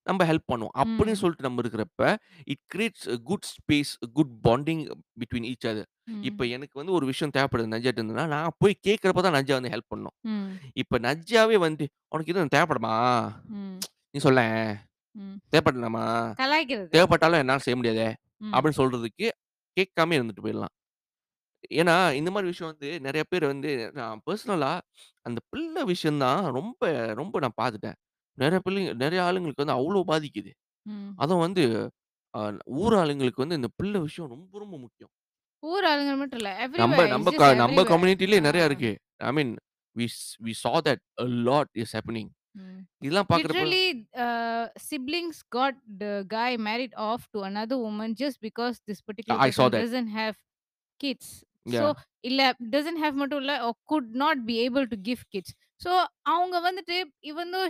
நம்ம 0.07 0.25
ஹெல்ப் 0.25 0.47
பண்ணுவோம். 0.53 0.75
அப்படின்னு 0.79 1.13
ம். 1.13 1.15
சொல்லிட்டு 1.15 1.43
நம்ம 1.43 1.63
இருக்கிறப்ப, 1.63 2.03
it 2.45 2.63
creates 2.75 3.07
a 3.09 3.19
good 3.23 3.47
space, 3.51 3.93
good 4.13 4.33
bonding 4.45 4.83
between 5.21 5.47
each 5.49 5.69
other. 5.69 5.89
இப்ப. 6.23 6.47
எனக்கு 6.49 6.75
வந்து 6.75 6.93
ஒரு 6.93 7.07
விஷயம் 7.07 7.33
தேவைப்படுது 7.37 7.73
நஜ்ஜாட்ட 7.73 8.01
இருந்துன்னா, 8.01 8.27
நான் 8.29 8.57
போய் 8.59 8.77
கேட்கிறப்ப 8.87 9.23
தான் 9.23 9.35
நஜ்ஜா 9.35 9.55
வந்து 9.55 9.73
ஹெல்ப் 9.73 9.91
பண்ணணும். 9.93 10.17
ம். 10.25 10.63
இப்ப 10.75 10.99
நஜ்ஜாவே 11.01 11.59
வந்து, 11.59 11.85
"உனக்கு 12.09 12.33
எதுவும் 12.33 12.55
தேவைப்படுமா? 12.55 12.95
ம். 13.47 13.79
நீ 14.15 14.21
சொல்லேன். 14.21 14.61
ம். 15.17 15.37
தேவைப்படலாமா? 15.53 16.07
கலாய்க்கிறது. 16.39 16.91
தேவைப்பட்டாலும் 16.93 17.41
என்னால 17.41 17.61
செய்ய 17.61 17.77
முடியாதே." 17.77 18.09
ம். 18.41 18.53
அப்படின்னு 18.55 18.79
சொல்றதுக்கு 18.79 19.27
கேட்காமயே 19.77 20.19
இருந்துட்டு 20.21 20.45
போயிடலாம். 20.45 20.75
ஏன்னா, 21.75 21.97
இந்த 22.15 22.31
மாரி 22.31 22.47
விஷயம் 22.47 22.73
வந்து 22.73 22.91
நெறைய 23.03 23.25
பேர் 23.29 23.47
வந்து 23.47 23.71
நான் 23.93 24.23
பெர்சனலா 24.27 24.73
அந்த 25.27 25.41
பிள்ளை 25.51 25.83
விஷயம் 25.85 26.19
தான் 26.19 26.43
ரொம்ப 26.53 26.83
ரொம்ப 27.15 27.37
நான் 27.41 27.59
பார்த்துட்டேன். 27.63 27.99
நெறைய 28.39 28.61
பிள்ளைங்க 28.67 28.93
நெறைய 29.03 29.21
ஆளுங்களுக்கு 29.23 29.65
வந்து 29.65 29.79
அவ்ளோ 29.79 30.01
பாதிக்குது. 30.09 30.53
ம். 30.87 31.17
அதுவும் 31.19 31.45
வந்து 31.47 31.65
அ 32.35 32.43
ஊர் 32.83 32.95
ஆளுங்களுக்கு 32.95 33.45
வந்து 33.45 33.55
இந்த 33.55 33.71
பிள்ளை 33.79 34.01
விஷயம் 34.01 34.31
ரொம்ப 34.31 34.55
ரொம்ப 34.59 34.77
முக்கியம். 34.79 35.11
ஊர் 35.63 35.87
ஆளுங்க 35.91 36.13
மட்டும் 36.21 36.41
இல்ல. 36.41 36.51
நம்ப 36.75 36.99
எவ்ரிவேர். 36.99 37.07
நம்ப 37.07 37.29
இட்ஸ் 37.29 37.39
க 37.39 37.45
ஜஸ்ட் 37.45 37.53
நம்ப 37.55 37.81
எவ்ரிவேர். 37.81 37.89
கம்யூனிட்டிலயே 37.91 38.41
ஆ. 38.41 38.41
நெறைய 38.41 38.65
இருக்கு. 38.65 38.93
ஐ 39.21 39.33
மீன் 39.33 39.53
வி 39.97 40.07
ஸ் 40.15 40.23
we 40.41 40.55
that 40.83 41.01
a 41.19 41.29
lot 41.49 41.69
is 41.77 41.91
happening. 41.93 42.29
ம். 42.55 42.81
இதெல்லாம் 43.03 43.31
பார்க்கிறப்ப 43.33 43.65
Literally, 43.67 43.85
uh, 44.17 44.69
siblings 44.79 45.43
got 45.51 45.75
the 45.99 46.25
guy 46.29 46.57
married 46.59 46.95
off 46.97 47.29
to 47.33 47.43
another 47.43 47.79
woman 47.79 48.15
just 48.15 48.41
because 48.41 48.81
this 48.87 49.01
particular 49.01 49.39
I 49.39 49.51
saw 49.51 49.69
person 49.69 49.71
that. 49.71 49.87
doesn't 49.87 50.09
have 50.11 50.37
kids. 51.01 51.45
So, 51.69 51.87
Yeah. 51.87 51.93
இல்ல 52.23 52.41
doesn't 52.71 52.99
have 52.99 53.15
மட்டும் 53.15 53.41
இல்ல 53.41 53.55
or 53.61 53.75
could 53.87 54.09
not 54.17 54.47
be 54.47 54.61
able 54.61 54.87
to 54.87 54.97
give 54.99 55.21
kids. 55.31 55.51
So, 55.83 55.93
அவங்க 56.27 56.57
வந்துட்டு 56.61 56.97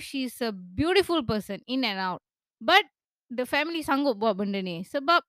she 0.03 0.21
is 0.25 0.37
a 0.43 0.53
beautiful 0.75 1.23
person 1.25 1.61
in 1.67 1.85
and 1.85 2.01
out, 2.01 2.21
but 2.61 2.85
the 3.31 3.47
family 3.47 3.83
sanggup 3.83 4.19
buat 4.19 4.37
benda 4.37 4.63
ni. 4.63 4.77
Sebab 4.87 5.23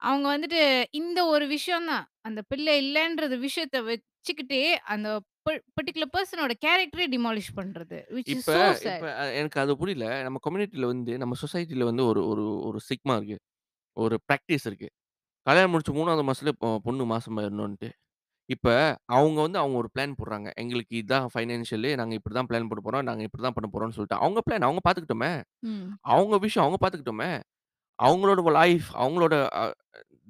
அவங்க 0.00 0.26
வந்துட்டு 0.30 0.60
இந்த 0.92 1.20
ஒரு 1.26 1.44
விஷயம் 1.48 1.86
தான். 1.86 2.06
அந்த 2.24 2.40
பிள்ளை 2.50 2.74
இல்லன்ற 2.84 3.24
விஷயத்த 3.44 3.78
வச்சுக்கிட்டே 3.88 4.62
அந்த 4.94 5.08
ப 5.46 5.50
பர்ட்டிகுலர் 5.76 6.12
பெர்சனோட 6.14 6.52
கேரக்டரே 6.64 7.06
டிமாலிஷ் 7.14 7.52
பண்றது. 7.56 7.98
இப்ப. 8.30 8.48
அ 9.14 9.24
எனக்கு 9.40 9.58
அது 9.62 9.72
புரியல. 9.80 10.06
நம்ம 10.26 10.38
கம்யூனிட்டில 10.44 10.88
வந்து 10.92 11.12
நம்ம 11.18 11.36
சொசைட்டில 11.42 11.86
வந்து 11.90 12.04
ஒரு 12.10 12.20
ஒரு 12.30 12.44
ஒரு 12.68 12.78
சிக்மா 12.88 13.14
இருக்கு. 13.18 13.36
ஒரு 13.96 14.16
பிராக்டிஸ் 14.28 14.66
இருக்கு. 14.70 14.88
கல்யாணம் 15.46 15.72
முடிச்சு 15.74 15.94
3வது 15.94 16.24
மாசத்துலயே 16.28 16.56
பொ 16.62 16.70
பொண்ணு 16.86 17.04
மாசமாயிரணுன்ட்டு. 17.12 17.90
இப்ப 18.50 18.68
அவங்க 19.10 19.38
வந்து 19.42 19.58
அவங்க 19.58 19.76
ஒரு 19.76 19.88
பிளான் 19.94 20.14
போடுறாங்க. 20.18 20.48
எங்களுக்கு 20.56 20.94
இதான் 20.96 21.26
ஃபைனான்ஷியலு 21.34 21.90
நாங்க 21.96 22.14
இப்படி 22.14 22.34
தான் 22.34 22.48
பிளான் 22.48 22.68
போட 22.68 22.80
போறோம். 22.86 23.04
நாங்க 23.04 23.22
இப்படி 23.22 23.42
தான் 23.42 23.56
பண்ண 23.56 23.68
போறோம்னு 23.72 23.96
சொல்லிட்டு. 23.96 24.20
அவங்க 24.20 24.40
பிளான் 24.46 24.66
அவங்க 24.68 24.82
பார்த்துக்கட்டுமே. 24.84 25.32
ம். 25.64 25.86
அவங்க 26.14 26.36
விஷயம் 26.38 26.64
அவங்க 26.66 26.80
பார்த்துக்கட்டுமே. 26.80 27.30
அவங்களோட 27.98 28.40
லைஃப் 28.58 28.88
அவங்களோட 28.96 29.34
அ 29.56 29.64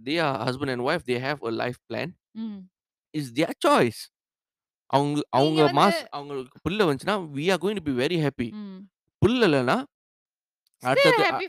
they 0.05 0.16
are 0.27 0.38
husband 0.46 0.72
and 0.74 0.87
wife 0.88 1.07
they 1.07 1.18
have 1.24 1.40
a 1.44 1.55
life 1.62 1.81
plan. 1.88 2.12
Hmm. 2.38 2.61
It's 3.14 3.33
their 3.35 3.57
choice. 3.66 4.03
அவங்க 4.90 5.14
நீங்க 5.14 5.29
அவங்க 5.38 5.61
வந்து 5.62 5.77
மாஸ் 5.81 6.00
அவங்களுக்கு 6.12 6.59
பிள்ளை 6.64 6.85
வந்துச்சுன்னா, 6.87 7.16
we 7.37 7.46
are 7.53 7.62
going 7.62 7.79
to 7.81 7.87
be 7.88 7.96
very 8.03 8.18
happy. 8.24 8.48
Hmm. 8.59 8.81
பிள்ளை 9.22 9.46
இல்லன்னா, 9.48 9.79
Still 10.83 10.92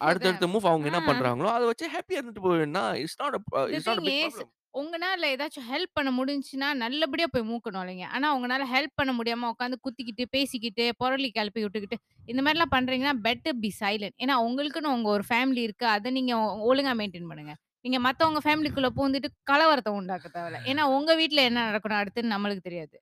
அடுத்தடுத்து 0.04 0.46
அ. 0.46 0.52
மூவ் 0.54 0.68
அவங்க 0.72 0.88
என்ன. 0.92 1.00
பண்றாங்களோ, 1.10 1.50
அத 1.56 1.64
வச்சு 1.66 1.88
ஹேப்பியா 1.94 2.20
இருந்துட்டு 2.20 2.44
போ 2.44 2.52
வேண்டியது 2.54 2.78
தான். 2.80 2.94
It's 3.02 3.20
not 3.22 3.36
a 3.36 3.42
it's 3.70 3.90
not 3.90 4.02
a 4.02 4.06
big 4.08 4.20
problem. 4.26 4.52
உங்கனால 4.76 5.24
ஏதாச்சும் 5.24 5.68
ஹெல்ப் 5.72 5.94
பண்ண 5.94 6.24
முடிஞ்சுச்சுன்னா, 6.24 6.74
நல்லபடியா 6.74 7.28
போய் 7.32 7.50
மூக்கணும் 7.50 7.86
இல்லைங்க. 7.86 8.04
ஆனா 8.04 8.40
உங்கனால 8.40 8.64
ஹெல்ப் 8.74 8.96
பண்ண 8.96 9.14
முடியாம 9.14 9.52
உட்காந்து 9.52 9.76
குத்திக்கிட்டு, 9.84 10.26
பேசிக்கிட்டு, 10.30 10.94
புரளி 11.04 11.30
கிளப்பி 11.30 11.64
விட்டுக்கிட்டு, 11.64 11.98
இந்த 12.26 12.42
மாரிலாம் 12.42 12.74
பண்றீங்கன்னா, 12.76 13.12
பெட்டர் 13.24 13.60
பி 13.60 13.74
சைலன்ட். 13.80 14.26
ஏன்னா 14.26 14.36
உங்களுக்குன்னு 14.42 14.88
உங்க 14.88 15.10
ஒரு 15.10 15.24
ஃபேமிலி 15.30 15.58
இருக்கு. 15.58 15.86
அத 15.86 16.10
நீங்க 16.10 16.40
ஒ- 16.40 16.74
ஒழுங்கா 16.74 16.94
மெயின்டெயின் 16.98 17.28
பண்ணுங்க. 17.28 17.56
நீங்க 17.82 18.00
மத்தவங்க 18.00 18.40
ஃபேமிலிக்குள்ள 18.46 18.90
பூந்துட்டு 18.96 19.26
கலவரத்த 19.52 19.90
உண்டாக்க 19.90 20.30
தேவையில்ல. 20.34 20.68
ஏன்னா 20.68 20.82
உங்க 20.82 21.16
வீட்ல 21.16 21.44
என்ன 21.44 21.72
நடக்கணும் 21.72 22.06
அடுத்துன்னு 22.06 22.34
நம்மளுக்கு 22.36 22.60
தெரியாது. 22.60 23.02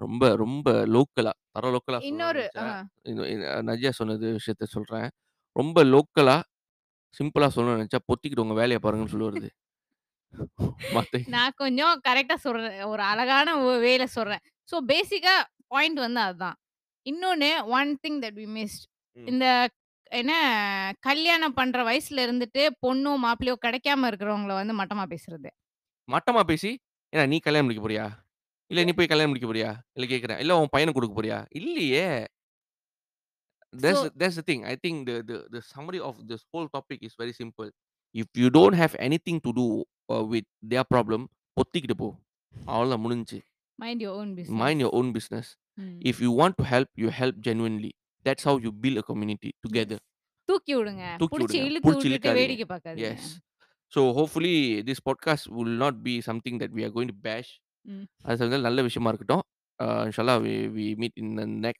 ரொம்ப 0.00 0.36
ரொம்ப 0.36 0.70
லோக்கலா, 0.86 1.30
தர 1.50 1.70
லோக்கலா 1.70 1.94
சொல்லணும்னு 1.94 2.02
இன்னொரு 2.02 2.50
ஆ. 2.56 2.62
நெனச்சேன். 2.62 2.86
இது 3.02 3.30
இது 3.30 3.46
நஜ்யா 3.62 3.90
சொன்னது 3.90 4.36
விஷயத்த 4.36 4.64
சொல்றேன். 4.64 5.08
ரொம்ப 5.52 5.84
லோக்கலா, 5.84 6.42
சிம்பிளா 7.16 7.48
சொல்லணும்னு 7.56 7.80
நெனச்சா, 7.80 7.98
பொத்திக்கிட்டு 8.08 8.40
உங்க 8.40 8.54
வேலைய 8.54 8.78
பாருங்கன்னு 8.82 9.06
சொல்லி 9.06 9.26
வருது. 9.26 9.48
மத்த 10.90 11.14
நான் 11.26 11.56
கொஞ்சம் 11.56 12.00
கரெக்ட்டா 12.08 12.36
சொல்றேன். 12.38 12.84
ஒரு 12.86 13.02
அழகான 13.02 13.48
ஒ 13.60 13.70
வேல 13.82 14.04
சொல்றேன். 14.16 14.42
ஸோ 14.68 14.76
பேசிக்கா 14.88 15.34
பாயிண்ட் 15.68 16.00
வந்து 16.00 16.20
அதுதான். 16.20 16.56
இன்னொன்னு 17.06 17.50
one 17.72 17.90
thing 18.04 18.18
that 18.24 18.38
we 18.40 18.46
missed. 18.56 18.84
Hmm. 19.16 19.32
இந்த 19.32 19.44
என்ன 20.12 20.32
கல்யாணம் 21.00 21.54
பண்ற 21.54 21.78
வயசுல 21.84 22.24
இருந்துட்டு 22.26 22.62
பொண்ணோ, 22.84 23.12
மாப்பிள்ளையோ 23.24 23.56
கிடைக்காம 23.66 24.08
இருக்கிறவங்கள 24.10 24.54
வந்து 24.54 24.74
மட்டமா 24.74 25.04
பேசுறது. 25.10 25.48
மட்டமா 26.08 26.42
பேசி, 26.42 26.70
"ஏன்னா 27.12 27.24
நீ 27.26 27.36
கல்யாணம் 27.38 27.66
முடிக்க 27.66 27.82
போறியா? 27.84 28.06
இல்ல 28.70 28.84
நீ 28.84 28.92
போய் 28.92 29.10
கல்யாணம் 29.10 29.32
முடிக்க 29.32 29.48
போறியா?" 29.48 29.70
இல்ல 29.96 30.06
கேட்கிறேன். 30.06 30.40
"இல்ல 30.40 30.58
உன் 30.60 30.72
பையனுக்கு 30.74 30.98
குடுக்க 30.98 31.16
போறியா?" 31.16 31.38
இல்லையே! 31.60 32.06
That's 33.72 34.00
so 34.00 34.00
the 34.00 34.12
that's 34.12 34.36
the 34.36 34.42
thing. 34.42 34.64
I 34.64 34.76
think 34.76 35.06
the 35.06 35.22
the 35.22 35.46
the 35.50 35.62
summary 35.62 36.00
of 36.00 36.26
this 36.26 36.44
whole 36.46 36.68
topic 36.68 37.02
is 37.02 37.14
very 37.14 37.32
simple. 37.32 37.70
If 38.18 38.38
you 38.38 38.48
don't 38.48 38.74
have 38.74 38.94
anything 38.98 39.40
to 39.40 39.52
do 39.56 39.82
uh, 40.12 40.26
with 40.26 40.44
their 40.68 40.82
problem, 40.94 41.26
பொத்திக்கிட்டு 41.52 41.94
போ. 41.96 42.18
அவ்வளோதான் 42.66 43.00
முடிஞ்சுச்சு. 43.00 43.40
Mind 43.74 44.02
your 44.02 44.06
own 44.06 44.32
Mind 44.32 44.34
business. 44.34 44.78
your 44.78 44.92
own 44.94 45.14
business. 45.14 45.42
ம். 45.74 45.98
If 45.98 46.12
you 46.18 46.34
want 46.38 46.52
to 46.62 46.78
help, 46.78 46.84
you 46.96 47.10
help 47.18 47.32
genuinely. 47.46 47.90
That's 48.24 48.42
how 48.42 48.58
you 48.58 48.70
build 48.82 48.96
a 48.96 49.00
community 49.00 49.52
together. 49.68 49.96
தூக்கி 50.44 50.74
விடுங்க. 50.74 51.16
தூக்கி 51.16 51.36
விடுங்க. 51.36 52.32
வேடிக்கை. 52.32 52.78
Yes. 52.82 53.18
So 53.86 54.12
hopefully 54.12 54.86
this 54.86 54.98
podcast 55.08 55.52
will 55.56 55.76
not 55.76 55.92
be 56.04 56.20
something 56.26 56.58
that 56.58 56.68
we 56.74 56.82
are 56.82 56.92
going 56.94 57.08
to 57.08 57.30
bash. 57.30 57.60
ம். 57.80 58.02
அது 58.22 58.60
நல்ல 58.60 58.82
விஷயமா 58.82 59.12
இருக்கட்டும். 59.12 59.42
Uh, 59.82 60.10
inshallah, 60.10 60.42
we 60.42 60.70
we 60.76 60.94
meet 60.96 61.20
in 61.20 61.72